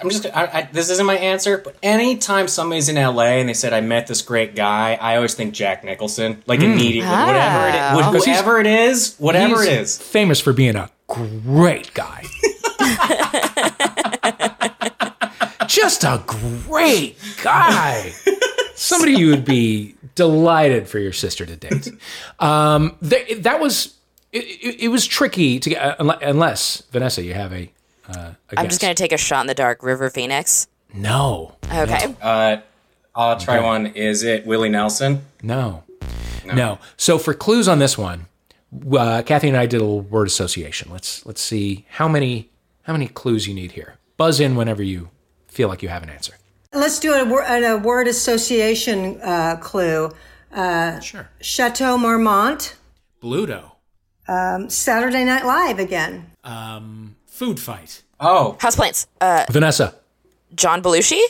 [0.03, 0.26] I'm just.
[0.26, 3.81] I, I, this isn't my answer, but anytime somebody's in LA and they said I
[3.81, 6.42] met this great guy, I always think Jack Nicholson.
[6.46, 7.92] Like immediately, Ah.
[7.96, 9.98] whatever it is, whatever it is, whatever He's it is.
[9.98, 12.24] famous for being a great guy.
[15.66, 18.12] Just a great guy.
[18.74, 21.90] Somebody you would be delighted for your sister to date.
[22.40, 23.94] Um, th- that was
[24.33, 27.70] it, it, it was tricky to get uh, unless Vanessa, you have a.
[28.11, 29.83] Uh, a I'm just gonna take a shot in the dark.
[29.83, 30.66] River Phoenix.
[30.92, 32.14] No, Okay.
[32.20, 32.59] Uh,
[33.14, 33.87] I'll try one.
[33.87, 35.25] Is it Willie Nelson?
[35.42, 35.85] no,
[36.44, 38.27] no, So for clues on this one,
[38.96, 40.90] uh, Kathy and I did a little word association.
[40.90, 42.51] Let's let's see how many
[42.83, 43.96] how many clues you need here.
[44.16, 45.11] Buzz in whenever you
[45.49, 46.35] feel like you have an answer.
[46.73, 50.11] Let's do a, a word association uh, clue.
[51.01, 51.29] Sure.
[51.40, 52.77] Chateau Marmont,
[53.23, 53.73] Bluto.
[54.68, 56.31] Saturday Night Live again.
[56.44, 58.03] Um, food fight.
[58.20, 59.07] Oh, Houseplants.
[59.18, 59.94] Uh, Vanessa.
[60.55, 61.22] John Belushi.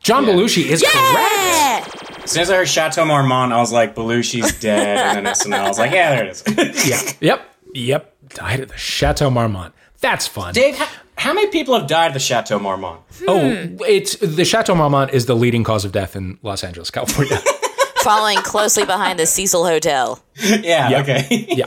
[0.00, 0.32] John Yeah.
[0.34, 2.24] Belushi is correct.
[2.24, 5.54] As soon as I heard Chateau Marmont, I was like, Belushi's dead, and then SNL.
[5.64, 6.86] I was like, yeah, there it is.
[6.86, 7.00] Yeah.
[7.20, 7.56] Yep.
[7.72, 8.16] Yep.
[8.34, 9.72] Died at the Chateau Marmont.
[10.02, 10.52] That's fun.
[10.52, 13.00] Dave, how, how many people have died at the Chateau Marmont?
[13.26, 13.40] Oh,
[13.88, 17.38] it's the Chateau Marmont is the leading cause of death in Los Angeles, California.
[18.02, 20.22] Following closely behind the Cecil Hotel.
[20.36, 21.46] yeah, okay.
[21.48, 21.66] yeah.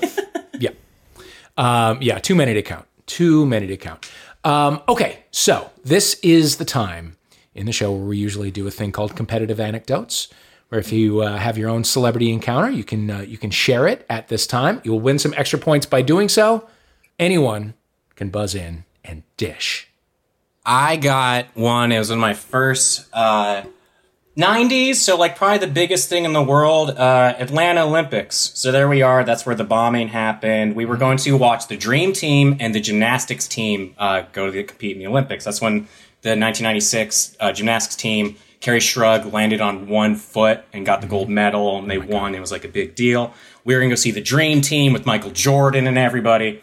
[0.60, 0.70] Yeah.
[1.58, 2.20] Um, yeah.
[2.20, 2.86] Too many to count.
[3.10, 4.10] Too many to count.
[4.44, 5.24] Um, okay.
[5.32, 7.18] So this is the time
[7.56, 10.28] in the show where we usually do a thing called competitive anecdotes,
[10.70, 13.88] where if you uh, have your own celebrity encounter, you can uh, you can share
[13.88, 14.80] it at this time.
[14.84, 16.70] You'll win some extra points by doing so.
[17.18, 17.74] Anyone
[18.16, 19.90] can buzz in and dish.
[20.64, 21.92] I got one.
[21.92, 23.64] It was in my first uh,
[24.40, 28.52] 90s, so like probably the biggest thing in the world, uh, Atlanta Olympics.
[28.56, 29.26] So there we are.
[29.26, 30.76] That's where the bombing happened.
[30.76, 34.52] We were going to watch the Dream Team and the gymnastics team uh, go to
[34.52, 35.44] the, compete in the Olympics.
[35.44, 35.90] That's when
[36.22, 41.30] the 1996 uh, gymnastics team, Kerri Strug, landed on one foot and got the gold
[41.30, 42.34] medal, and they won.
[42.34, 43.34] It was like a big deal.
[43.66, 46.62] We were going to go see the Dream Team with Michael Jordan and everybody.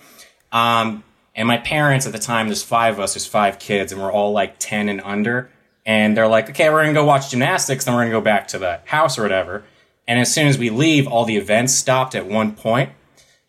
[0.50, 4.00] Um, and my parents at the time, there's five of us, there's five kids, and
[4.00, 5.50] we're all like 10 and under.
[5.86, 8.58] And they're like, okay, we're to go watch gymnastics, then we're to go back to
[8.58, 9.62] the house or whatever.
[10.08, 12.90] And as soon as we leave, all the events stopped at one point,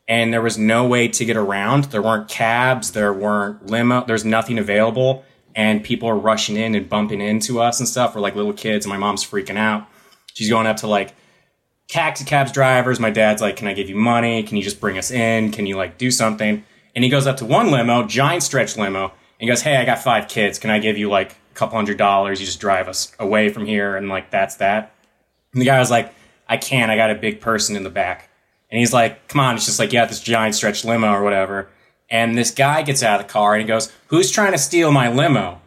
[0.08, 1.86] and there was no way to get around.
[1.86, 5.26] There weren't cabs, there weren't limo, there's nothing available.
[5.56, 8.14] And people are rushing in and bumping into us and stuff.
[8.14, 9.88] We're like little kids, and my mom's freaking out.
[10.36, 11.16] She's going up to like
[11.88, 13.00] taxi cabs drivers.
[13.00, 14.44] My dad's like, "Can I give you money?
[14.44, 15.52] Can you just bring us in?
[15.52, 16.64] Can you like do something?"
[16.96, 19.86] And he goes up to one limo, giant stretch limo, and he goes, "Hey, I
[19.86, 20.60] got five kids.
[20.60, 22.40] Can I give you like couple hundred dollars?
[22.40, 24.94] You just drive us away from here, and like that's that."
[25.54, 26.14] And the guy was like,
[26.48, 26.92] "I can't.
[26.92, 28.30] I got a big person in the back."
[28.70, 31.70] And he's like, "Come on." It's just like, "Yeah, this giant stretch limo or whatever."
[32.10, 34.92] And this guy gets out of the car and he goes, "Who's trying to steal
[34.92, 35.62] my limo?"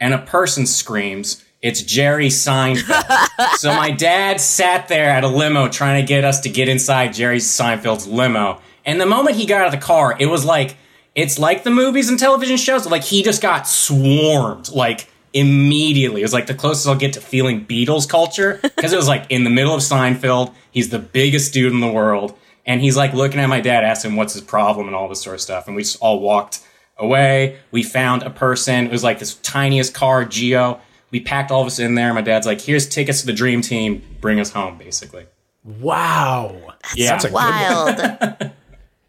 [0.00, 5.68] And a person screams, "It's Jerry Seinfeld." so my dad sat there at a limo
[5.68, 8.60] trying to get us to get inside Jerry Seinfeld's limo.
[8.84, 10.76] And the moment he got out of the car, it was like
[11.14, 12.86] it's like the movies and television shows.
[12.86, 16.20] Like he just got swarmed like immediately.
[16.22, 19.26] It was like the closest I'll get to feeling Beatles culture because it was like
[19.30, 20.54] in the middle of Seinfeld.
[20.70, 24.16] He's the biggest dude in the world, and he's like looking at my dad, asking
[24.16, 25.66] what's his problem and all this sort of stuff.
[25.66, 26.66] And we just all walked
[26.96, 27.58] away.
[27.70, 28.86] We found a person.
[28.86, 30.80] It was like this tiniest car, Geo.
[31.10, 32.12] We packed all of us in there.
[32.14, 34.02] My dad's like, "Here's tickets to the dream team.
[34.20, 35.26] Bring us home." Basically,
[35.64, 36.56] Wow.
[36.94, 37.10] yeah.
[37.10, 37.50] That's a good one.
[37.50, 38.52] Wild.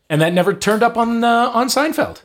[0.08, 2.22] And that never turned up on uh, on Seinfeld.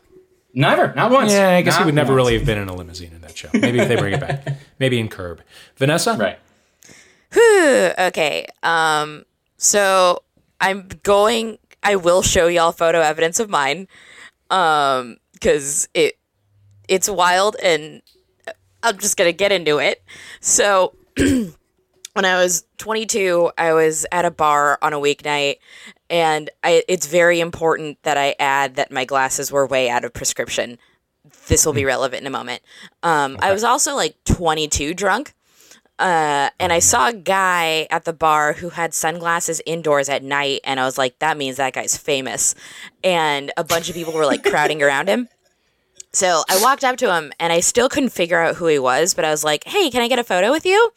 [0.53, 1.33] Never, not once.
[1.33, 2.17] Yeah, I guess he would never once.
[2.17, 3.49] really have been in a limousine in that show.
[3.55, 4.47] Maybe if they bring it back.
[4.79, 5.43] Maybe in Curb.
[5.77, 6.17] Vanessa?
[6.17, 6.39] Right.
[7.99, 8.47] okay.
[8.63, 9.25] Um.
[9.57, 10.23] So
[10.61, 11.59] I'm going.
[11.83, 13.89] I will show y'all photo evidence of mine.
[14.51, 15.19] Um.
[15.33, 16.19] Because it
[16.89, 18.03] it's wild, and
[18.83, 20.03] I'm just gonna get into it.
[20.41, 20.95] So.
[22.15, 25.59] When I was 22, I was at a bar on a weeknight,
[26.11, 30.13] and I, it's very important that I add that my glasses were way out of
[30.13, 30.79] prescription.
[31.47, 32.63] This will be relevant in a moment.
[33.05, 35.35] Um, I was also like 22 drunk,
[36.01, 40.63] uh, and I saw a guy at the bar who had sunglasses indoors at night,
[40.65, 42.57] and I was like, that means that guy's famous.
[43.05, 45.29] And a bunch of people were like crowding around him.
[46.13, 49.15] So I walked up to him, and I still couldn't figure out who he was,
[49.15, 50.93] but I was like, hey, can I get a photo with you?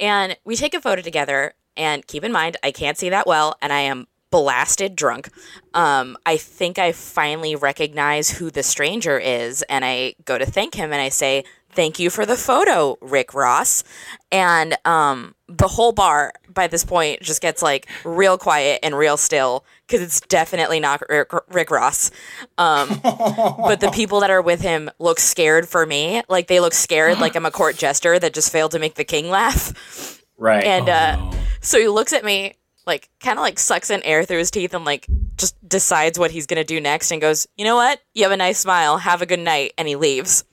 [0.00, 1.54] And we take a photo together.
[1.74, 5.28] And keep in mind, I can't see that well, and I am blasted drunk.
[5.74, 10.74] Um, I think I finally recognize who the stranger is, and I go to thank
[10.74, 13.84] him, and I say, "Thank you for the photo, Rick Ross."
[14.32, 19.16] And um, the whole bar by this point just gets like real quiet and real
[19.16, 22.10] still because it's definitely not Rick, Rick Ross.
[22.58, 26.74] Um, but the people that are with him look scared for me, like they look
[26.74, 30.18] scared, like I'm a court jester that just failed to make the king laugh.
[30.38, 30.64] Right.
[30.64, 32.54] And uh, so he looks at me,
[32.86, 36.30] like, kind of like sucks in air through his teeth and, like, just decides what
[36.30, 38.00] he's going to do next and goes, You know what?
[38.14, 38.98] You have a nice smile.
[38.98, 39.72] Have a good night.
[39.78, 40.44] And he leaves.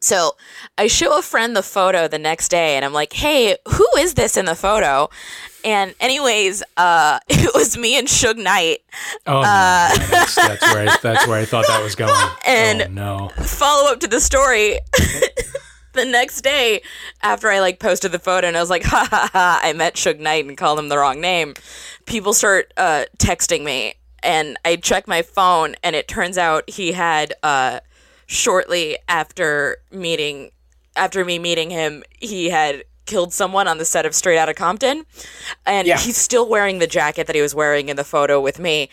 [0.00, 0.36] So
[0.78, 4.14] I show a friend the photo the next day and I'm like, Hey, who is
[4.14, 5.08] this in the photo?
[5.64, 8.80] And, anyways, uh, it was me and Suge Knight.
[9.26, 9.42] Oh, no.
[9.42, 12.12] that's, that's, where I, that's where I thought that was going.
[12.46, 13.44] And- oh, no.
[13.44, 14.78] follow up to the story
[15.96, 16.82] the next day
[17.22, 19.94] after I like posted the photo and I was like, ha ha ha, I met
[19.94, 21.54] Suge Knight and called him the wrong name.
[22.06, 26.92] People start uh, texting me and I check my phone and it turns out he
[26.92, 27.80] had uh,
[28.26, 30.50] shortly after meeting
[30.94, 35.04] after me meeting him, he had killed someone on the set of Straight Outta Compton.
[35.66, 35.98] And Yeah.
[35.98, 38.88] he's still wearing the jacket that he was wearing in the photo with me.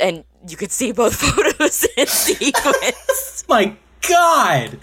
[0.00, 3.44] And you could see both photos in sequence.
[3.48, 3.74] My
[4.08, 4.78] God.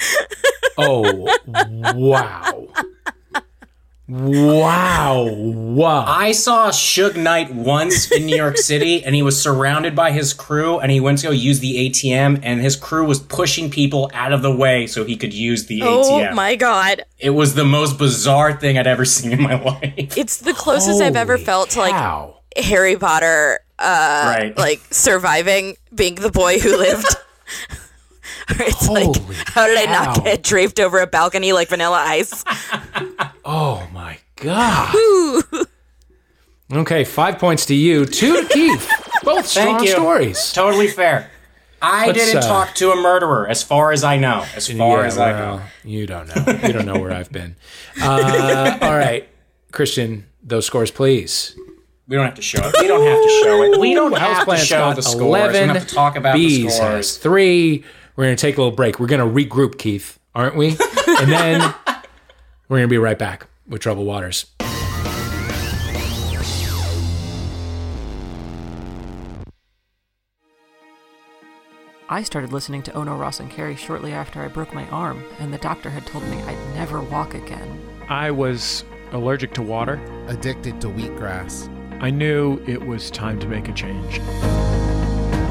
[0.78, 1.38] Oh,
[1.96, 2.68] wow.
[4.08, 5.24] Wow.
[5.26, 6.06] Wow.
[6.06, 10.34] I saw Suge Knight once in New York City, and he was surrounded by his
[10.34, 14.12] crew, and he went to go use the ATM, and his crew was pushing people
[14.14, 16.32] out of the way so he could use the Oh ATM.
[16.32, 17.06] Oh my god.
[17.18, 20.18] It was the most bizarre thing I'd ever seen in my life.
[20.18, 22.34] It's the closest I've ever Holy felt to like.
[22.58, 24.58] Harry Potter uh right.
[24.58, 27.08] like surviving being the boy who lived.
[28.58, 29.16] Where it's like
[29.48, 30.24] how did I not cow.
[30.24, 32.44] get draped over a balcony like vanilla ice?
[33.46, 34.96] Oh my god.
[36.72, 38.90] okay, five points to you, two to Keith.
[39.24, 39.90] Both strong Thank you.
[39.90, 40.52] stories.
[40.54, 41.30] Totally fair.
[41.82, 44.46] I Let's, didn't uh, talk to a murderer, as far as I know.
[44.56, 45.62] As far Yeah, as I know.
[45.84, 46.54] you don't know.
[46.66, 47.58] You don't know where I've been.
[48.02, 49.28] Uh, all right,
[49.74, 51.58] Christian, those scores, please.
[52.08, 52.76] We don't have to show it.
[52.80, 53.80] We don't have to show it.
[53.80, 55.52] We don't have to show the scores.
[55.54, 57.18] We don't have to talk about Bees the has scores.
[57.18, 57.84] three.
[58.16, 59.00] We're going to take a little break.
[59.00, 60.70] We're going to regroup, Keith, aren't we?
[60.70, 61.62] and then
[62.68, 64.46] we're going to be right back with Troubled Waters.
[72.10, 75.52] I started listening to Ono Ross and Carrie shortly after I broke my arm, and
[75.52, 77.82] the doctor had told me I'd never walk again.
[78.08, 80.00] I was allergic to water.
[80.28, 81.70] addicted to wheatgrass.
[82.04, 84.20] I knew it was time to make a change.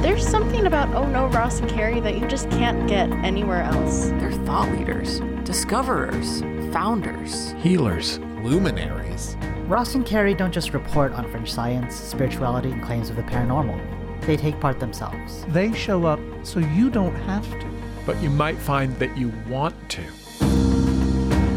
[0.03, 4.09] There's something about Oh No, Ross and Carrie that you just can't get anywhere else.
[4.19, 6.41] They're thought leaders, discoverers,
[6.73, 7.53] founders.
[7.59, 8.19] Healers.
[8.43, 9.37] Luminaries.
[9.69, 13.81] Ross and Carrie don't just report on fringe science, spirituality, and claims of the paranormal.
[14.27, 15.45] They take part themselves.
[15.51, 17.67] They show up so you don't have to.
[18.05, 20.03] But you might find that you want to.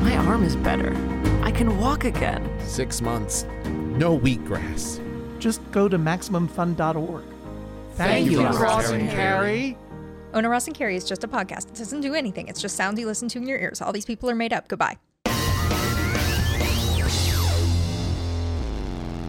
[0.04, 0.96] My arm is better.
[1.42, 2.48] I can walk again.
[2.60, 3.46] Six months.
[3.66, 5.02] No wheatgrass.
[5.40, 7.24] Just go to MaximumFun.org.
[7.96, 9.78] Thank you, Ross and Carrie.
[10.34, 11.70] Ona Ross and Carrie is just a podcast.
[11.70, 12.50] It doesn't do anything.
[12.50, 13.80] It's just sounds you listen to in your ears.
[13.80, 14.68] All these people are made up.
[14.68, 14.98] Goodbye.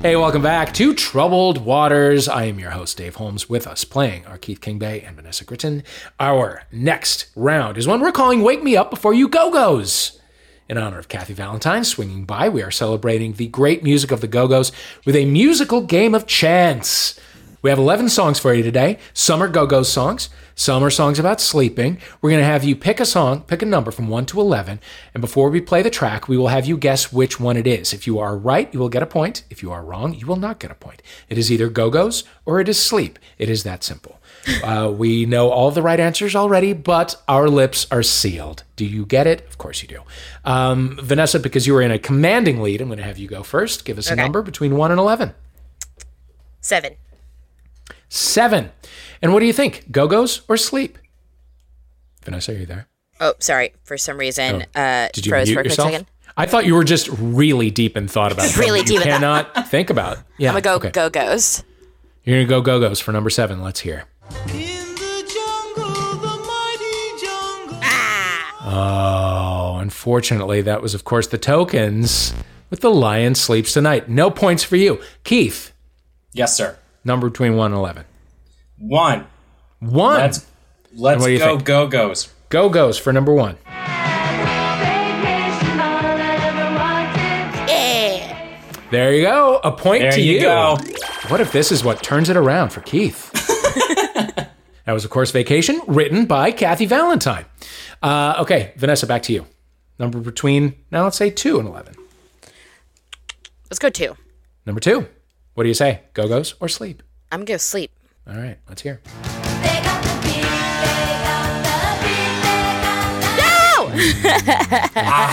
[0.02, 2.29] Hey, welcome back to Troubled Waters.
[2.29, 3.48] I am your host, Dave Holmes.
[3.48, 5.85] With us playing are Keith Kingbay and Vanessa Gritton.
[6.18, 10.20] Our next round is one we're calling Wake Me Up Before You Go Go's.
[10.68, 14.26] In honor of Kathy Valentine swinging by, we are celebrating the great music of the
[14.26, 14.72] Go Go's
[15.05, 17.18] with a musical game of chance.
[17.66, 18.96] We have 11 songs for you today.
[19.12, 21.98] Some are Go Go's songs, some are songs about sleeping.
[22.22, 24.79] We're going to have you pick a song, pick a number from 1 to 11,
[25.12, 27.92] and before we play the track, we will have you guess which one it is.
[27.92, 29.42] If you are right, you will get a point.
[29.50, 31.02] If you are wrong, you will not get a point.
[31.29, 33.18] It is either Go Go's or it is sleep.
[33.37, 34.20] It is that simple.
[34.62, 38.62] Uh, we know all the right answers already, but our lips are sealed.
[38.76, 39.44] Do you get it?
[39.48, 40.02] Of course you do.
[40.44, 43.42] Um, Vanessa, because you were in a commanding lead, I'm going to have you go
[43.42, 43.85] first.
[43.85, 45.35] Give us a number between 1 and 11.
[46.61, 46.94] Seven.
[48.08, 48.70] Seven.
[49.22, 49.90] And what do you think?
[49.90, 50.98] Go Go's or sleep?
[52.24, 52.88] Vanessa, are you there?
[53.20, 53.72] Oh, sorry.
[53.84, 54.80] For some reason, Oh.
[54.80, 55.90] uh, Did you froze mute for a quick yourself?
[55.90, 56.07] second.
[56.36, 59.04] I thought you were just really deep in thought about Just something really deep in
[59.04, 59.52] thought.
[59.54, 60.18] cannot think about.
[60.36, 60.90] Yeah, I'm gonna go okay.
[60.90, 61.64] go goes.
[62.24, 63.62] You're gonna go Go Go's for number seven.
[63.62, 64.04] Let's hear.
[68.68, 72.34] Oh, unfortunately, that was of course the tokens
[72.70, 74.09] with the lion sleeps tonight.
[74.09, 75.72] No points for you, Keith.
[76.32, 76.76] Yes, sir.
[77.07, 78.04] Number between one and eleven.
[78.78, 79.26] One.
[79.78, 80.16] One.
[80.18, 80.44] Let's
[80.92, 81.64] let's what do you go think?
[81.64, 82.34] go goes.
[82.48, 83.57] Go goes for number one.
[87.68, 88.57] Yeah.
[88.90, 89.61] There you go.
[89.62, 90.40] A point There to you you.
[90.40, 90.76] go.
[91.28, 93.30] What if this is what turns it around for Keith?
[94.84, 97.44] that was, of course, Vacation, written by Kathy Valentine.
[98.02, 99.46] Uh, okay, Vanessa, back to you.
[100.00, 101.94] Number between, now let's say 2 and 11.
[103.70, 104.16] Let's go two.
[104.66, 105.07] Number 2.
[105.57, 106.02] What do you say?
[106.12, 107.02] Go Go's or sleep?
[107.32, 107.90] I'm gonna go sleep.
[108.28, 109.00] All right, let's hear.
[113.38, 113.90] No!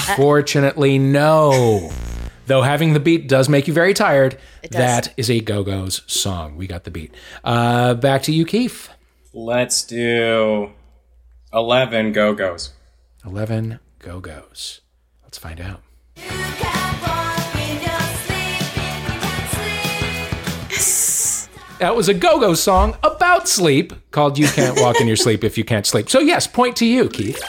[0.16, 1.92] Fortunately, no.
[2.48, 4.38] Though having the beat does make you very tired,
[4.72, 6.56] that is a Go Go's song.
[6.56, 7.14] We got the beat.
[7.44, 8.88] Uh, back to you, Keith.
[9.34, 10.72] Let's do
[11.52, 12.72] 11 Go Go's.
[13.26, 14.80] 11 Go Go's.
[15.22, 15.82] Let's find out.
[21.84, 25.44] That was a Go Go song about sleep called You Can't Walk in Your Sleep
[25.44, 26.10] If You Can't Sleep.
[26.10, 27.44] So, yes, point to you, Keith.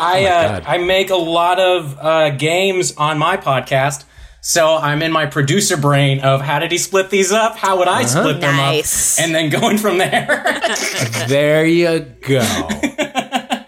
[0.00, 4.04] I Oh uh, I make a lot of uh, games on my podcast,
[4.40, 7.56] so I'm in my producer brain of how did he split these up?
[7.56, 8.06] How would I Uh-huh.
[8.22, 9.16] split them Nice.
[9.16, 9.24] up?
[9.24, 10.60] And then going from there.
[11.28, 12.40] There you go.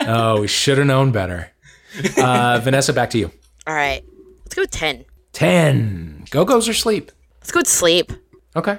[0.09, 1.53] Oh, we should have known better.
[2.17, 3.31] Uh, Vanessa, back to you.
[3.65, 4.03] All right.
[4.45, 5.05] Let's go with 10.
[5.35, 6.25] 10.
[6.31, 7.13] Go Go's or sleep?
[7.41, 8.13] Let's go with sleep.
[8.57, 8.79] Okay.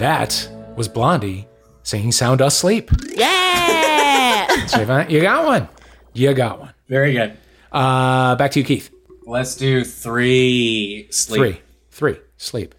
[0.00, 1.46] That was Blondie
[1.82, 2.90] singing Sound Asleep.
[3.12, 4.46] Yeah!
[4.66, 5.68] Javon, you got one.
[6.14, 6.72] You got one.
[6.88, 7.36] Very good.
[7.70, 8.90] Uh, back to you, Keith.
[9.26, 11.38] Let's do three sleep.
[11.38, 11.60] Three.
[11.90, 12.18] Three.
[12.38, 12.74] Sleep.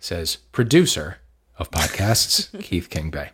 [0.00, 1.16] Says producer
[1.58, 3.30] of podcasts, Keith Kingbay.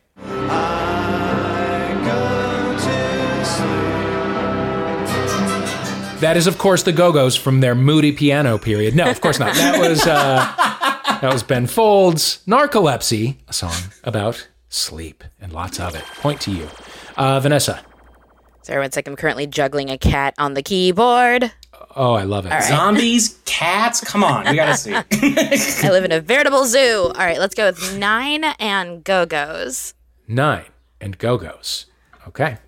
[6.21, 8.95] That is, of course, the Go Go's from their moody piano period.
[8.95, 9.57] No, of course not.
[9.57, 10.62] That was uh,
[11.23, 16.03] that was Ben Folds' Narcolepsy, a song about sleep and lots of it.
[16.17, 16.69] Point to you,
[17.17, 17.81] uh, Vanessa.
[18.63, 19.07] Sorry, one sec.
[19.07, 21.53] I'm currently juggling a cat on the keyboard.
[21.95, 22.63] Oh, I love it.
[22.65, 24.95] Zombies, cats, come on, we gotta see.
[25.87, 27.13] I live in a veritable zoo.
[27.15, 29.95] All right, let's go with nine and Go Go's.
[30.27, 30.65] Nine
[31.01, 31.87] and Go Go's.
[32.27, 32.59] Okay.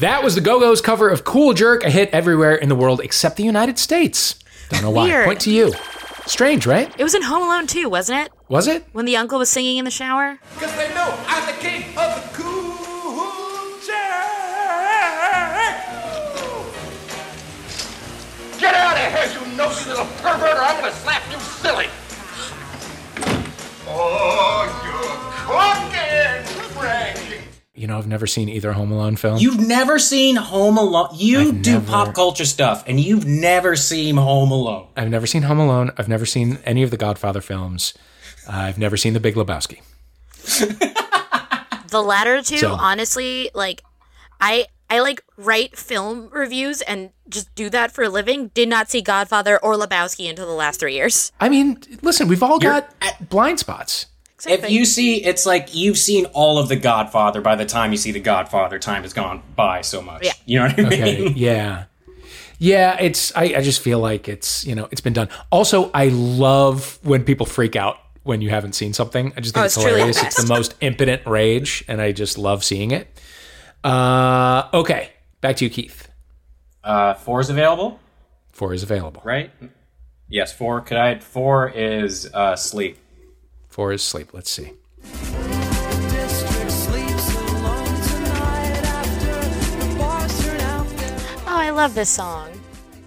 [0.00, 3.00] That was the Go Go's cover of Cool Jerk, a hit everywhere in the world
[3.00, 4.34] except the United States.
[4.68, 5.04] Don't know why.
[5.04, 5.24] Weird.
[5.24, 5.72] Point to you.
[6.26, 6.92] Strange, right?
[6.98, 8.32] It was in Home Alone too, wasn't it?
[8.48, 8.84] Was it?
[8.92, 10.38] When the uncle was singing in the shower?
[10.58, 13.96] Cause they know I'm the king of the cool jerk.
[18.60, 21.86] Get out of here, you nosy little pervert, or I'm gonna slap you silly!
[23.88, 27.45] Oh, you're cooking, bragging.
[27.76, 29.38] You know, I've never seen either Home Alone film.
[29.38, 31.08] You've never seen Home Alone.
[31.14, 34.86] You I've do never- pop culture stuff, and you've never seen Home Alone.
[34.96, 35.90] I've never seen Home Alone.
[35.98, 37.92] I've never seen any of the Godfather films.
[38.48, 39.80] Uh, I've never seen The Big Lebowski.
[41.90, 43.82] The latter two, So- honestly, like
[44.40, 48.48] I I like write film reviews and just do that for a living.
[48.54, 51.32] Did not see Godfather or Lebowski until the last three years.
[51.40, 54.06] I mean, listen, we've all You're- got blind spots.
[54.46, 57.40] If you see, it's like you've seen all of The Godfather.
[57.40, 60.24] By the time you see The Godfather, time has gone by so much.
[60.24, 60.32] Yeah.
[60.44, 60.92] You know what I mean?
[60.92, 61.28] Okay.
[61.36, 61.84] yeah.
[62.58, 65.28] Yeah, it's I, I just feel like it's you know, it's been done.
[65.50, 69.32] Also, I love when people freak out when you haven't seen something.
[69.36, 70.22] I just think Oh, it's it's truly the hilarious.
[70.22, 73.08] It's the most impotent rage, and I just love seeing it.
[73.84, 75.10] Uh okay.
[75.40, 76.08] Back to you, Keith.
[76.82, 77.98] Uh, four is available,
[78.52, 79.20] Four is available.
[79.24, 79.50] right?
[80.28, 80.80] Yes, four.
[80.80, 81.18] Could I?
[81.18, 82.98] Four is uh, sleep.
[83.76, 84.32] Four his sleep.
[84.32, 84.72] Let's see.
[91.44, 92.48] Oh, I love this song.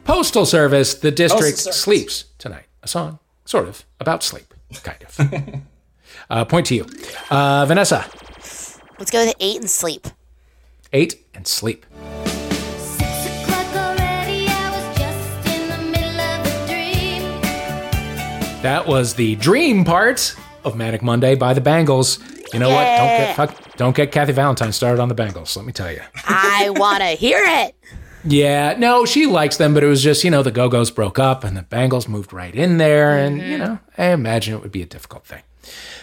[0.04, 1.76] Postal Service, the district Service.
[1.82, 2.66] sleeps tonight.
[2.84, 4.54] A song, sort of, about sleep,
[4.84, 5.62] kind of.
[6.30, 6.86] uh, point to you.
[7.32, 8.06] Uh, Vanessa,
[9.00, 10.06] Let's go with eight and sleep.
[10.94, 11.88] eight and sleep.
[18.62, 22.20] That was the dream part of Manic Monday by the Bangles.
[22.54, 22.84] You know what?
[22.86, 25.56] Don't get fuck, don't get Kathy Valentine started on the Bangles.
[25.56, 26.02] Let me tell you.
[26.26, 27.76] I want to hear it.
[28.26, 31.20] Yeah, no, she likes them, but it was just you know the Go Go's broke
[31.20, 34.72] up and the Bangles moved right in there, and you know I imagine it would
[34.72, 35.42] be a difficult thing.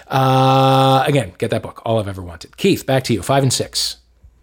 [0.09, 1.83] Uh, again, get that book.
[1.85, 2.57] All I've ever wanted.
[2.57, 3.23] Keith, back to you.
[3.23, 3.99] Five and six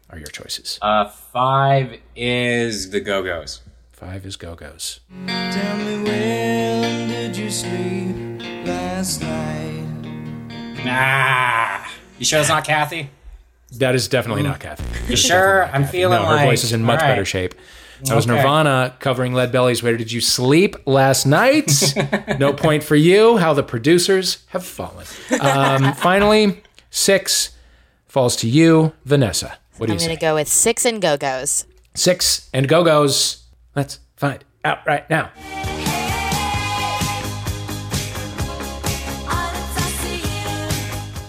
[0.10, 0.78] are your choices.
[0.82, 3.62] Uh, five is the Go Go's.
[3.92, 5.00] Five is Go Go's.
[5.28, 9.83] Tell me when did you sleep last night?
[10.86, 11.86] Nah.
[12.20, 13.10] You sure it's not Kathy?
[13.78, 14.84] That is definitely not Kathy.
[15.10, 15.66] You sure?
[15.66, 17.12] I'm feeling No, her voice is in much all right.
[17.14, 17.56] better shape.
[18.04, 21.72] That was Nirvana covering Lead Belly's Where Did You Sleep Last Night?
[22.40, 23.38] no point for you.
[23.38, 25.06] How the producers have fallen.
[25.40, 27.58] Um, finally, Six
[28.08, 29.58] falls to you, Vanessa.
[29.78, 30.16] What do I'm you going say?
[30.16, 31.66] to go with six and go go's.
[31.96, 33.44] Six and Go Go's.
[33.76, 35.32] Let's find out right now.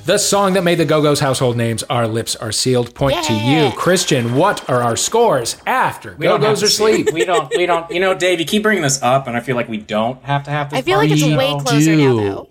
[0.05, 3.33] The song that made the Go Go's household names, Our Lips Are Sealed, point to
[3.33, 3.71] you.
[3.75, 7.01] Christian, what are our scores after We Go Go's are see it.
[7.01, 7.15] asleep?
[7.15, 7.49] We don't.
[7.57, 7.91] We don't.
[7.91, 10.45] You know, Dave, you keep bringing this up, and I feel like we don't have
[10.45, 10.79] to have this.
[10.81, 11.61] I feel like it's part, way you know?
[11.65, 12.49] closer now, do.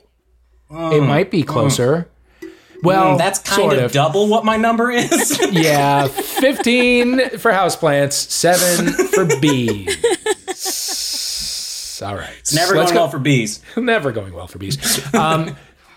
[0.71, 0.91] though.
[0.97, 2.09] It might be closer.
[2.81, 5.39] Well, Mm, that's kind sort of, double what my number is.
[5.51, 9.95] Yeah, 15 for houseplants, 7 for bees.
[12.03, 12.33] All right.
[12.39, 13.61] it's never Let's going go- well for bees.
[13.77, 15.13] Never going well for bees.
[15.13, 15.55] Um,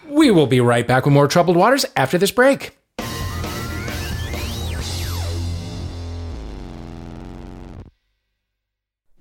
[0.08, 2.76] we will be right back with more Troubled Waters after this break.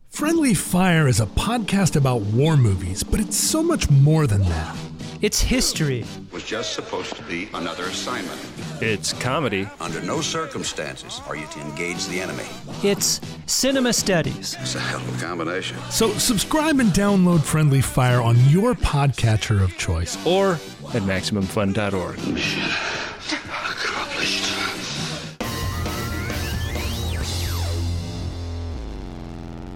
[0.10, 4.78] Friendly Fire is a podcast about war movies, but it's so much more than that.
[5.22, 6.06] It's history.
[6.32, 8.40] was just supposed to be another assignment.
[8.82, 9.68] It's comedy.
[9.80, 12.46] Under no circumstances are you to engage the enemy.
[12.84, 14.56] It's cinema studies.
[14.60, 15.78] It's a hell of a combination.
[15.90, 20.24] So subscribe and download Friendly Fire on your podcatcher of choice.
[20.26, 20.60] Or
[20.96, 22.18] at MaximumFun.org.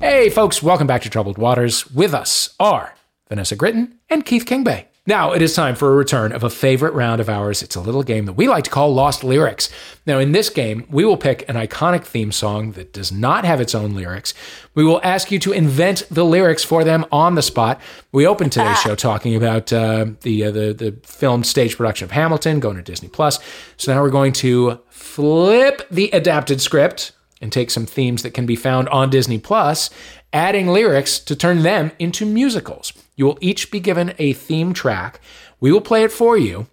[0.02, 1.90] Hey, folks, welcome back to Troubled Waters.
[1.92, 2.96] With us are
[3.28, 4.89] Vanessa Gritton and Keith Kingbay.
[5.10, 7.64] Now, it is time for a return of a favorite round of ours.
[7.64, 9.68] It's a little game that we like to call Lost Lyrics.
[10.06, 13.60] Now, in this game, we will pick an iconic theme song that does not have
[13.60, 14.36] its own lyrics.
[14.76, 17.82] We will ask you to invent the lyrics for them on the spot.
[18.12, 22.12] We opened today's show talking about uh, the, uh, the the film stage production of
[22.12, 23.40] Hamilton going to Disney Plus.
[23.78, 28.46] So now we're going to flip the adapted script and take some themes that can
[28.46, 29.90] be found on Disney Plus,
[30.34, 32.94] adding lyrics to turn them into musicals.
[33.20, 35.20] You will each be given a theme track.
[35.60, 36.68] We will play it for you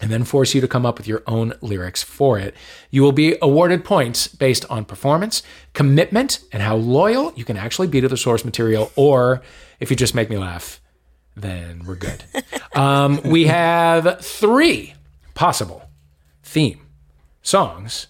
[0.00, 2.54] and then force you to come up with your own lyrics for it.
[2.90, 5.42] You will be awarded points based on performance,
[5.74, 9.42] commitment, and how loyal you can actually be to the source material, or
[9.80, 10.80] if you just make me laugh,
[11.36, 12.24] then we're good.
[12.74, 14.94] um, we have three
[15.34, 15.90] possible
[16.42, 16.80] theme
[17.42, 18.06] songs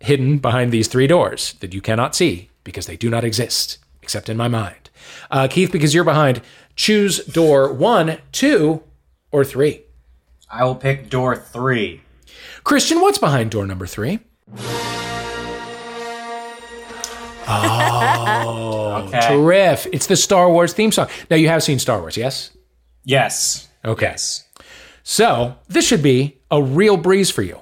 [0.00, 4.30] hidden behind these three doors that you cannot see because they do not exist except
[4.30, 4.90] in my mind.
[5.30, 6.40] Uh, Keith, because you're behind,
[6.76, 8.82] choose door one, two,
[9.30, 9.82] or three.
[10.50, 12.02] I will pick door three.
[12.62, 14.20] Christian, what's behind door number three?
[17.46, 19.20] Oh, Okay.
[19.28, 19.92] terrific.
[19.94, 21.08] It's the Star Wars theme song.
[21.30, 22.50] Now, you have seen Star Wars, yes?
[23.04, 23.68] Yes.
[23.84, 24.06] Okay.
[24.06, 24.48] Yes.
[25.02, 27.58] So, this should be a real breeze for you.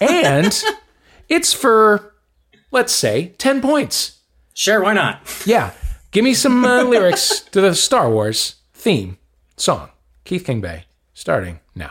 [0.00, 0.62] And
[1.28, 2.14] it's for,
[2.70, 4.18] let's say, 10 points.
[4.52, 5.20] Sure, why not?
[5.46, 5.70] Yeah.
[6.14, 9.18] Give me some uh, lyrics to the Star Wars theme
[9.56, 9.88] song.
[10.22, 11.90] Keith Kingbay, starting now.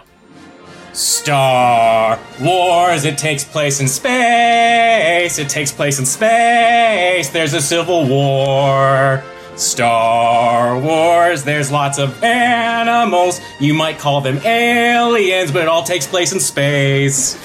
[0.93, 5.39] Star Wars, it takes place in space.
[5.39, 7.31] It takes place in space.
[7.31, 9.21] There's a civil war.
[9.57, 13.41] Star Wars, there's lots of animals.
[13.59, 17.35] You might call them aliens, but it all takes place in space.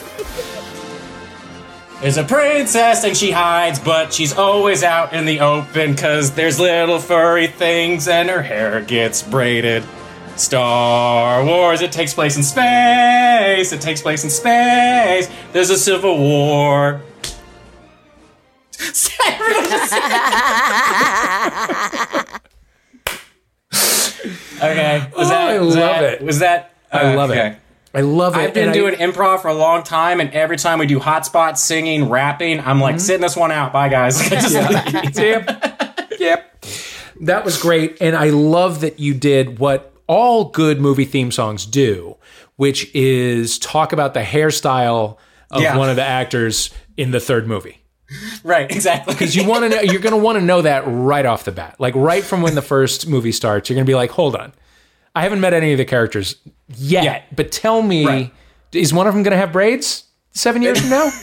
[2.00, 6.60] There's a princess and she hides, but she's always out in the open because there's
[6.60, 9.84] little furry things and her hair gets braided.
[10.36, 13.72] Star Wars, it takes place in space.
[13.72, 15.28] It takes place in space.
[15.52, 17.00] There's a civil war.
[23.74, 25.10] okay.
[25.16, 26.22] Was Oh, that, I was love that- it.
[26.22, 26.72] Was that?
[26.90, 27.48] I love okay.
[27.48, 27.58] it.
[27.94, 28.38] I love it.
[28.38, 31.00] I've been and I- doing improv for a long time, and every time we do
[31.00, 33.00] hotspot singing, rapping, I'm like, mm-hmm.
[33.00, 33.72] sitting this one out.
[33.72, 34.20] Bye, guys.
[35.18, 36.20] Yep.
[36.20, 36.64] Yep.
[37.20, 37.98] That was great.
[38.00, 42.16] And I love that you did what all good movie theme songs do,
[42.56, 45.16] which is talk about the hairstyle
[45.50, 45.76] of Yeah.
[45.76, 47.82] one of the actors in the third movie.
[48.42, 49.14] right, exactly.
[49.14, 51.52] Because you want to know, you're going to want to know that right off the
[51.52, 51.76] bat.
[51.78, 54.52] Like right from when the first movie starts, you're going to be like, hold on.
[55.18, 56.36] I haven't met any of the characters
[56.76, 57.22] yet, Yeah.
[57.34, 58.32] but tell me, Right.
[58.72, 61.10] is one of them going to have braids seven years from now?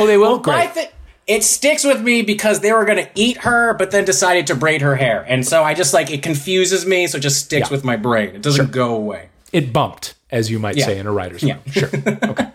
[0.00, 0.30] Oh, they will?
[0.30, 0.56] Well, Great.
[0.56, 0.88] I thi-
[1.28, 4.54] it sticks with me because they were going to eat her, but then decided to
[4.56, 5.24] braid her hair.
[5.28, 7.76] And so I just like, it confuses me, so it just sticks Yeah.
[7.76, 8.34] with my brain.
[8.34, 9.28] It doesn't go away.
[9.52, 10.86] it bumped, as you might Yeah.
[10.86, 11.54] say in a writer's Yeah.
[11.54, 11.62] room.
[11.70, 11.88] Sure.
[12.30, 12.46] Okay.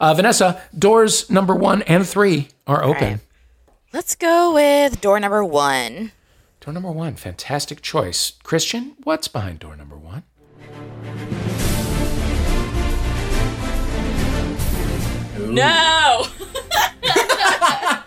[0.00, 3.20] Uh, Vanessa, doors number one and three are open.
[3.92, 6.12] Let's go with door number one.
[6.68, 8.34] Door number one, fantastic choice.
[8.42, 10.22] Christian, what's behind door number one?
[15.38, 16.26] No!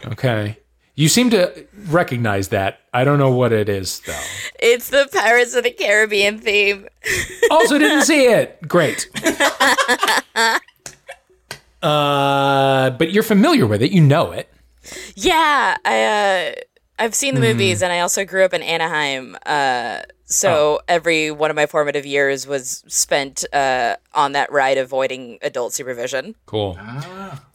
[0.06, 0.58] Okay.
[0.94, 2.82] You seem to recognize that.
[2.94, 4.24] I don't know what it is, though.
[4.60, 6.88] It's the Pirates of the Caribbean theme.
[7.50, 8.62] Also, didn't see it.
[8.68, 9.10] Great.
[11.82, 13.92] Uh, but you're familiar with it.
[13.92, 14.54] You know it.
[15.16, 16.62] Yeah, I uh,
[17.02, 17.52] I've seen the Mm.
[17.54, 19.36] movies, and I also grew up in Anaheim.
[19.46, 20.80] Uh, so Oh.
[20.88, 26.36] every one of my formative years was spent uh, on that ride, avoiding adult supervision.
[26.46, 26.78] Cool.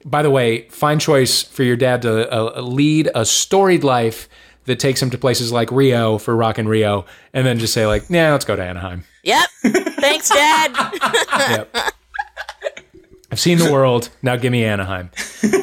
[0.05, 4.29] By the way, fine choice for your dad to uh, lead a storied life
[4.65, 7.87] that takes him to places like Rio for Rock and Rio, and then just say
[7.87, 9.47] like, "Yeah, let's go to Anaheim." Yep.
[10.01, 10.73] Thanks, Dad.
[11.51, 11.77] Yep.
[13.31, 14.09] I've seen the world.
[14.23, 15.11] Now give me Anaheim.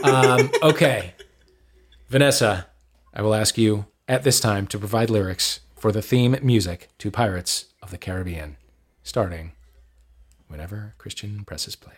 [0.03, 1.13] Um, okay,
[2.09, 2.67] Vanessa,
[3.15, 7.11] I will ask you at this time to provide lyrics for the theme music to
[7.11, 8.57] Pirates of the Caribbean,
[9.03, 9.51] starting
[10.47, 11.93] whenever Christian presses play.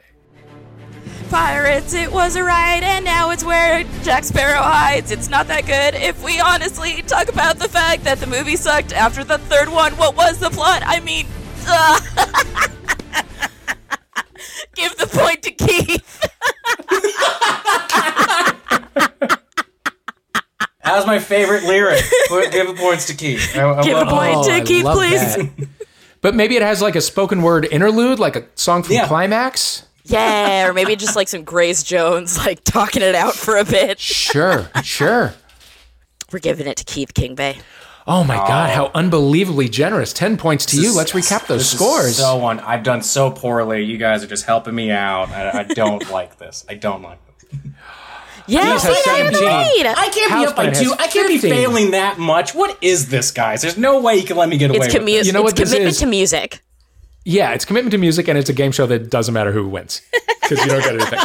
[1.30, 5.12] Pirates, it was a ride, and now it's where Jack Sparrow hides.
[5.12, 8.92] It's not that good if we honestly talk about the fact that the movie sucked
[8.92, 9.94] after the third one.
[9.94, 10.82] What was the plot?
[10.86, 11.28] I mean,
[11.66, 12.00] uh,
[14.76, 16.22] give the point to Keith.
[20.86, 22.02] That was my favorite lyric.
[22.52, 23.56] Give the points to Keith.
[23.56, 25.68] I, I Give love a point Oh, to I Keith, please.
[26.22, 29.08] But maybe it has like a spoken word interlude, like a song from Yeah.
[29.08, 29.86] Climax.
[30.04, 34.00] Yeah, or maybe just like some Grace Jones, like talking it out for a bit.
[34.00, 35.34] Sure, sure.
[36.32, 37.58] We're giving it to Keith Kingbay.
[38.08, 38.92] Oh my God, how oh.
[38.94, 40.14] unbelievably generous.
[40.14, 40.96] 10 points to you.
[40.96, 42.18] Let's recap those This is scores.
[42.18, 43.84] So one, I've done so poorly.
[43.84, 45.30] You guys are just helping me out.
[45.30, 46.64] I, I don't like this.
[46.70, 47.25] I don't like this.
[48.48, 49.44] Yeah, Keith has see, I 17.
[49.44, 49.86] agreed.
[49.98, 50.94] I can't be up by two.
[51.00, 52.54] I can't be failing that much.
[52.54, 53.62] What is this, guys?
[53.62, 55.28] There's no way you can let me get away It's, with commu- this.
[55.28, 56.00] You know it's what this commitment is?
[56.00, 56.62] to music.
[57.24, 60.02] Yeah, it's commitment to music, and it's a game show that doesn't matter who wins
[60.44, 61.20] because you don't get anything.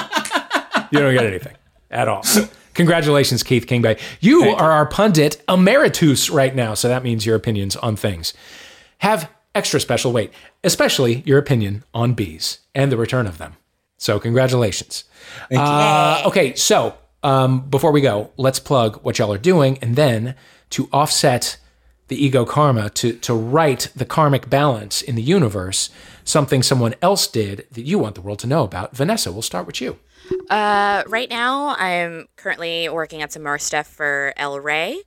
[0.92, 1.54] you don't get anything
[1.90, 2.24] at all.
[2.74, 3.98] Congratulations, Keith Kingbay.
[4.20, 4.64] You Thank you.
[4.64, 8.32] are our pundit emeritus right now, so that means your opinions on things
[8.98, 10.32] have extra special weight,
[10.64, 13.56] especially your opinion on bees and the return of them.
[13.98, 15.04] So, congratulations.
[15.54, 20.34] Uh, okay, so um, before we go, let's plug what y'all are doing, and then
[20.70, 21.58] to offset
[22.08, 25.90] the ego karma, to to right the karmic balance in the universe,
[26.24, 28.96] something someone else did that you want the world to know about.
[28.96, 29.98] Vanessa, we'll start with you.
[30.48, 35.02] Uh, right now, I'm currently working on some more stuff for El Rey.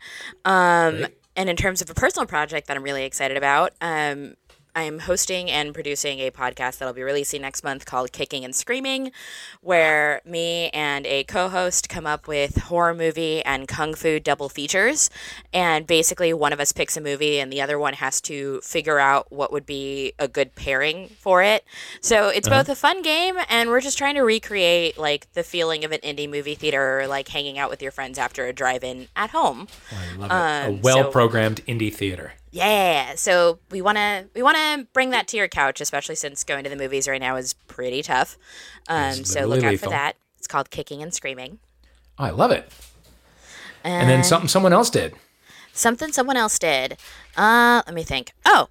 [0.46, 4.36] Um, and in terms of a personal project that I'm really excited about, um,
[4.76, 8.56] I'm hosting and producing a podcast that I'll be releasing next month called Kicking and
[8.56, 9.12] Screaming,
[9.62, 14.50] where me and a co host come up with horror movie and kung fu double
[14.50, 15.12] features.
[15.54, 18.98] And basically, one of us picks a movie and the other one has to figure
[18.98, 21.64] out what would be a good pairing for it.
[22.02, 22.62] So it's Uh-huh.
[22.64, 26.00] both a fun game and we're just trying to recreate like the feeling of an
[26.00, 29.30] indie movie theater or like hanging out with your friends after a drive in at
[29.30, 29.68] home.
[29.92, 30.34] I love it.
[30.34, 32.34] Um, a well so- programmed indie theater.
[32.54, 36.44] Yeah, so we want to we want to bring that to your couch, especially since
[36.44, 38.38] going to the movies right now is pretty tough.
[38.88, 39.88] Um, so look out lethal.
[39.88, 40.18] for that.
[40.38, 41.58] It's called Kicking and Screaming.
[42.20, 42.72] Oh, I love it.
[43.84, 45.16] And then something someone else did.
[45.74, 46.98] Something someone else did.
[47.36, 48.34] Uh, let me think.
[48.46, 48.70] Oh,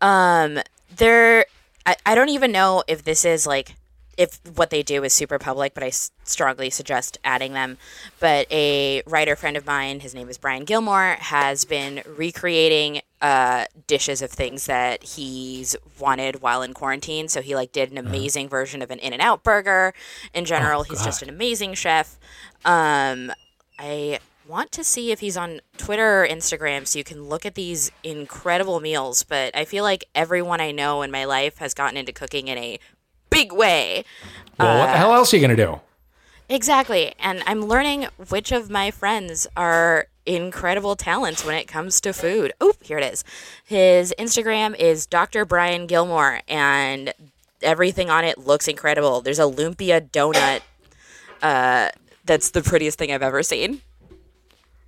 [0.00, 0.60] um,
[0.94, 1.46] there.
[1.84, 3.74] I, I don't even know if this is like
[4.16, 7.78] if what they do is super public, but I s- strongly suggest adding them.
[8.18, 13.66] But a writer friend of mine, his name is Brian Gilmore, has been recreating uh,
[13.86, 17.28] dishes of things that he's wanted while in quarantine.
[17.28, 19.94] So he like did an amazing version of an In and Out burger.
[20.34, 22.18] In general, he's just an amazing chef.
[22.64, 23.32] Um,
[23.78, 27.54] I want to see if he's on Twitter or Instagram so you can look at
[27.54, 29.24] these incredible meals.
[29.24, 32.58] But I feel like everyone I know in my life has gotten into cooking in
[32.58, 32.78] a
[33.30, 34.04] big way.
[34.58, 35.80] Well, what the Uh, hell else are you going to do?
[36.48, 37.14] Exactly.
[37.18, 42.52] And I'm learning which of my friends are incredible talents when it comes to food.
[42.60, 43.24] Oh, here it is.
[43.64, 45.44] His Instagram is Dr.
[45.44, 47.12] Brian Gilmore, and
[47.62, 49.20] everything on it looks incredible.
[49.20, 50.60] There's a lumpia donut.
[51.42, 51.90] Uh,
[52.24, 53.82] that's the prettiest thing I've ever seen.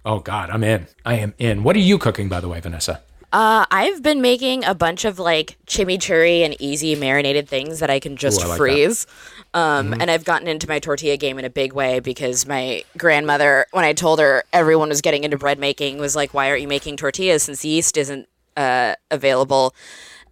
[0.04, 0.86] Oh, God, I'm in.
[1.04, 1.62] I am in.
[1.64, 3.02] What are you cooking, by the way, Vanessa?
[3.32, 8.00] Uh, I've been making a bunch of like chimichurri and easy marinated things that I
[8.00, 8.56] can just Ooh, I like that.
[8.58, 9.06] freeze.
[9.54, 10.00] Um, Mhm.
[10.02, 13.84] And I've gotten into my tortilla game in a big way because my grandmother, when
[13.84, 16.96] I told her everyone was getting into bread making, was like, "Why aren't you making
[16.96, 19.74] tortillas since yeast isn't uh, available?"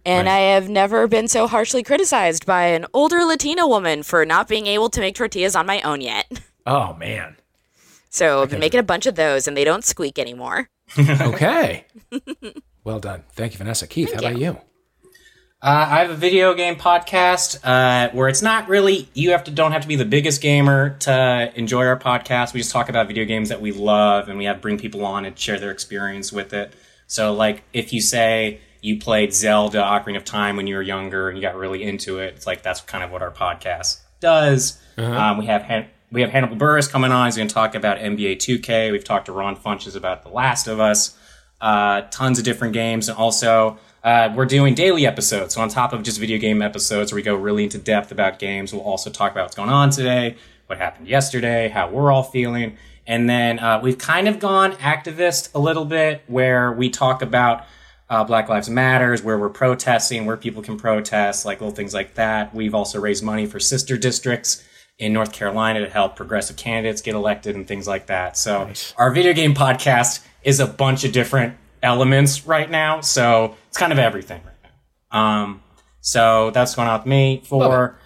[0.05, 4.47] And I have never been so harshly criticized by an older Latina woman for not
[4.47, 6.25] being able to make tortillas on my own yet.
[6.69, 7.37] Oh, man.
[8.09, 10.67] So I've been making a bunch of those, and they don't squeak anymore.
[10.99, 11.85] okay.
[12.87, 13.25] Well done.
[13.33, 13.85] Thank you, Vanessa.
[13.85, 14.51] Keith, how about you?
[15.61, 19.51] Uh, I have a video game podcast uh, where it's not really you have to
[19.51, 22.53] don't have to be the biggest gamer to enjoy our podcast.
[22.53, 25.25] We just talk about video games that we love, and we have bring people on
[25.25, 26.71] and share their experience with it.
[27.07, 31.27] So, like, if you say you played Zelda: Ocarina of Time when you were younger
[31.27, 34.81] and you got really into it, it's like that's kind of what our podcast does.
[34.97, 35.11] Uh-huh.
[35.11, 37.25] Um, we have Han- we have Hannibal Buress coming on.
[37.27, 38.93] He's going to talk about NBA 2K.
[38.93, 41.17] We've talked to Ron Funches about The Last of Us.
[41.59, 45.55] Uh, tons of different games, and also uh, we're doing daily episodes.
[45.55, 48.37] So on top of just video game episodes, where we go really into depth about
[48.37, 50.35] games, we'll also talk about what's going on today,
[50.67, 52.77] what happened yesterday, how we're all feeling,
[53.07, 57.65] and then uh, we've kind of gone activist a little bit, where we talk about
[58.09, 62.13] uh, Black Lives Matters, where we're protesting, where people can protest, like little things like
[62.13, 62.53] that.
[62.53, 64.63] We've also raised money for sister districts
[64.99, 68.37] in North Carolina to help progressive candidates get elected and things like that.
[68.37, 68.93] So nice.
[68.97, 73.01] our video game podcast is a bunch of different elements right now.
[73.01, 74.71] So it's kind of everything right
[75.11, 75.19] now.
[75.19, 75.63] Um,
[76.01, 77.97] so that's going on with me for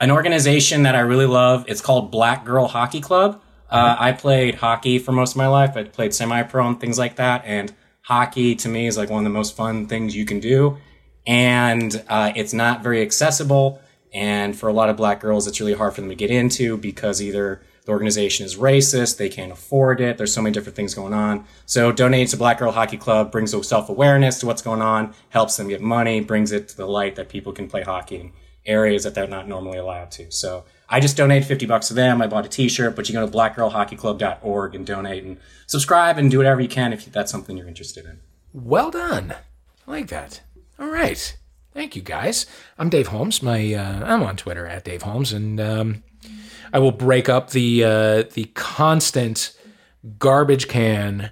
[0.00, 1.64] an organization that I really love.
[1.68, 3.40] It's called Black Girl Hockey Club.
[3.70, 4.02] Uh, mm-hmm.
[4.02, 5.76] I played hockey for most of my life.
[5.76, 7.42] I played semi-pro and things like that.
[7.44, 10.78] And hockey to me is like one of the most fun things you can do.
[11.26, 13.80] And uh, it's not very accessible.
[14.12, 16.76] And for a lot of black girls, it's really hard for them to get into
[16.76, 20.18] because either the organization is racist, they can't afford it.
[20.18, 21.46] There's so many different things going on.
[21.64, 25.56] So donating to Black Girl Hockey Club brings self awareness to what's going on, helps
[25.56, 28.32] them get money, brings it to the light that people can play hockey in
[28.66, 30.30] areas that they're not normally allowed to.
[30.32, 32.20] So I just donated 50 bucks to them.
[32.20, 36.38] I bought a t-shirt, but you go to blackgirlhockeyclub.org and donate and subscribe and do
[36.38, 38.18] whatever you can if that's something you're interested in.
[38.52, 39.34] Well done.
[39.86, 40.42] I like that.
[40.78, 41.36] All right.
[41.72, 42.46] Thank you, guys.
[42.78, 43.42] I'm Dave Holmes.
[43.42, 46.02] My uh, I'm on Twitter at Dave Holmes, and um,
[46.72, 49.56] I will break up the uh, the constant
[50.18, 51.30] garbage can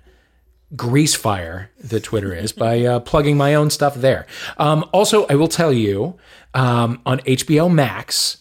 [0.75, 4.27] grease fire that Twitter is by uh, plugging my own stuff there.
[4.59, 6.17] Um, also, I will tell you
[6.53, 8.39] um, on HBO Max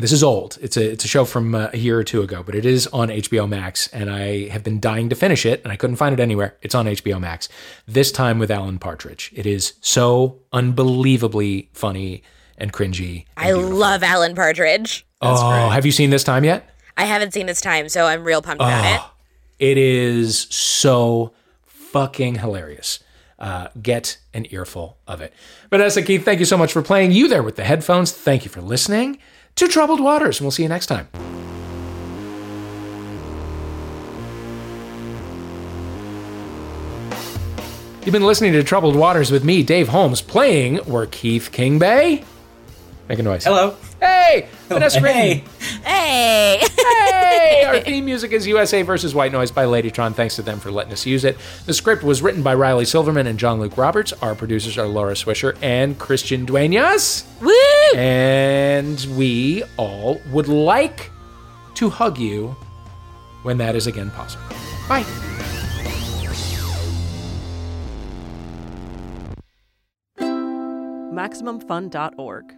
[0.00, 0.58] this is old.
[0.60, 2.86] It's a it's a show from uh, a year or two ago, but it is
[2.88, 6.12] on HBO Max, and I have been dying to finish it, and I couldn't find
[6.12, 6.56] it anywhere.
[6.62, 7.48] It's on HBO Max.
[7.86, 9.32] This time with Alan Partridge.
[9.34, 12.22] It is so unbelievably funny
[12.58, 13.24] and cringy.
[13.36, 13.76] And I beautiful.
[13.76, 15.06] love Alan Partridge.
[15.22, 15.72] That's oh, great.
[15.72, 16.68] have you seen this time yet?
[16.96, 19.70] I haven't seen this time, so I'm real pumped oh, about it.
[19.70, 21.32] It is so
[21.64, 23.00] fucking hilarious.
[23.38, 25.32] Uh, get an earful of it.
[25.70, 27.12] Vanessa Keith, thank you so much for playing.
[27.12, 28.10] You there with the headphones.
[28.10, 29.18] Thank you for listening
[29.54, 31.08] to Troubled Waters, and we'll see you next time.
[38.04, 42.24] You've been listening to Troubled Waters with me, Dave Holmes, playing were Keith Kingbay.
[43.08, 43.44] Make a noise.
[43.44, 43.74] Hello.
[44.00, 45.42] Hey, Vanessa Hey.
[45.82, 46.60] Hey.
[46.60, 47.64] hey.
[47.64, 50.14] Our theme music is USA versus White Noise by Ladytron.
[50.14, 51.38] Thanks to them for letting us use it.
[51.64, 54.12] The script was written by Riley Silverman and John Luke Roberts.
[54.20, 57.24] Our producers are Laura Swisher and Christian Dueñas.
[57.40, 57.98] Woo!
[57.98, 61.10] And we all would like
[61.76, 62.54] to hug you
[63.42, 64.44] when that is again possible.
[64.86, 65.06] Bye.
[71.18, 72.57] MaximumFun.org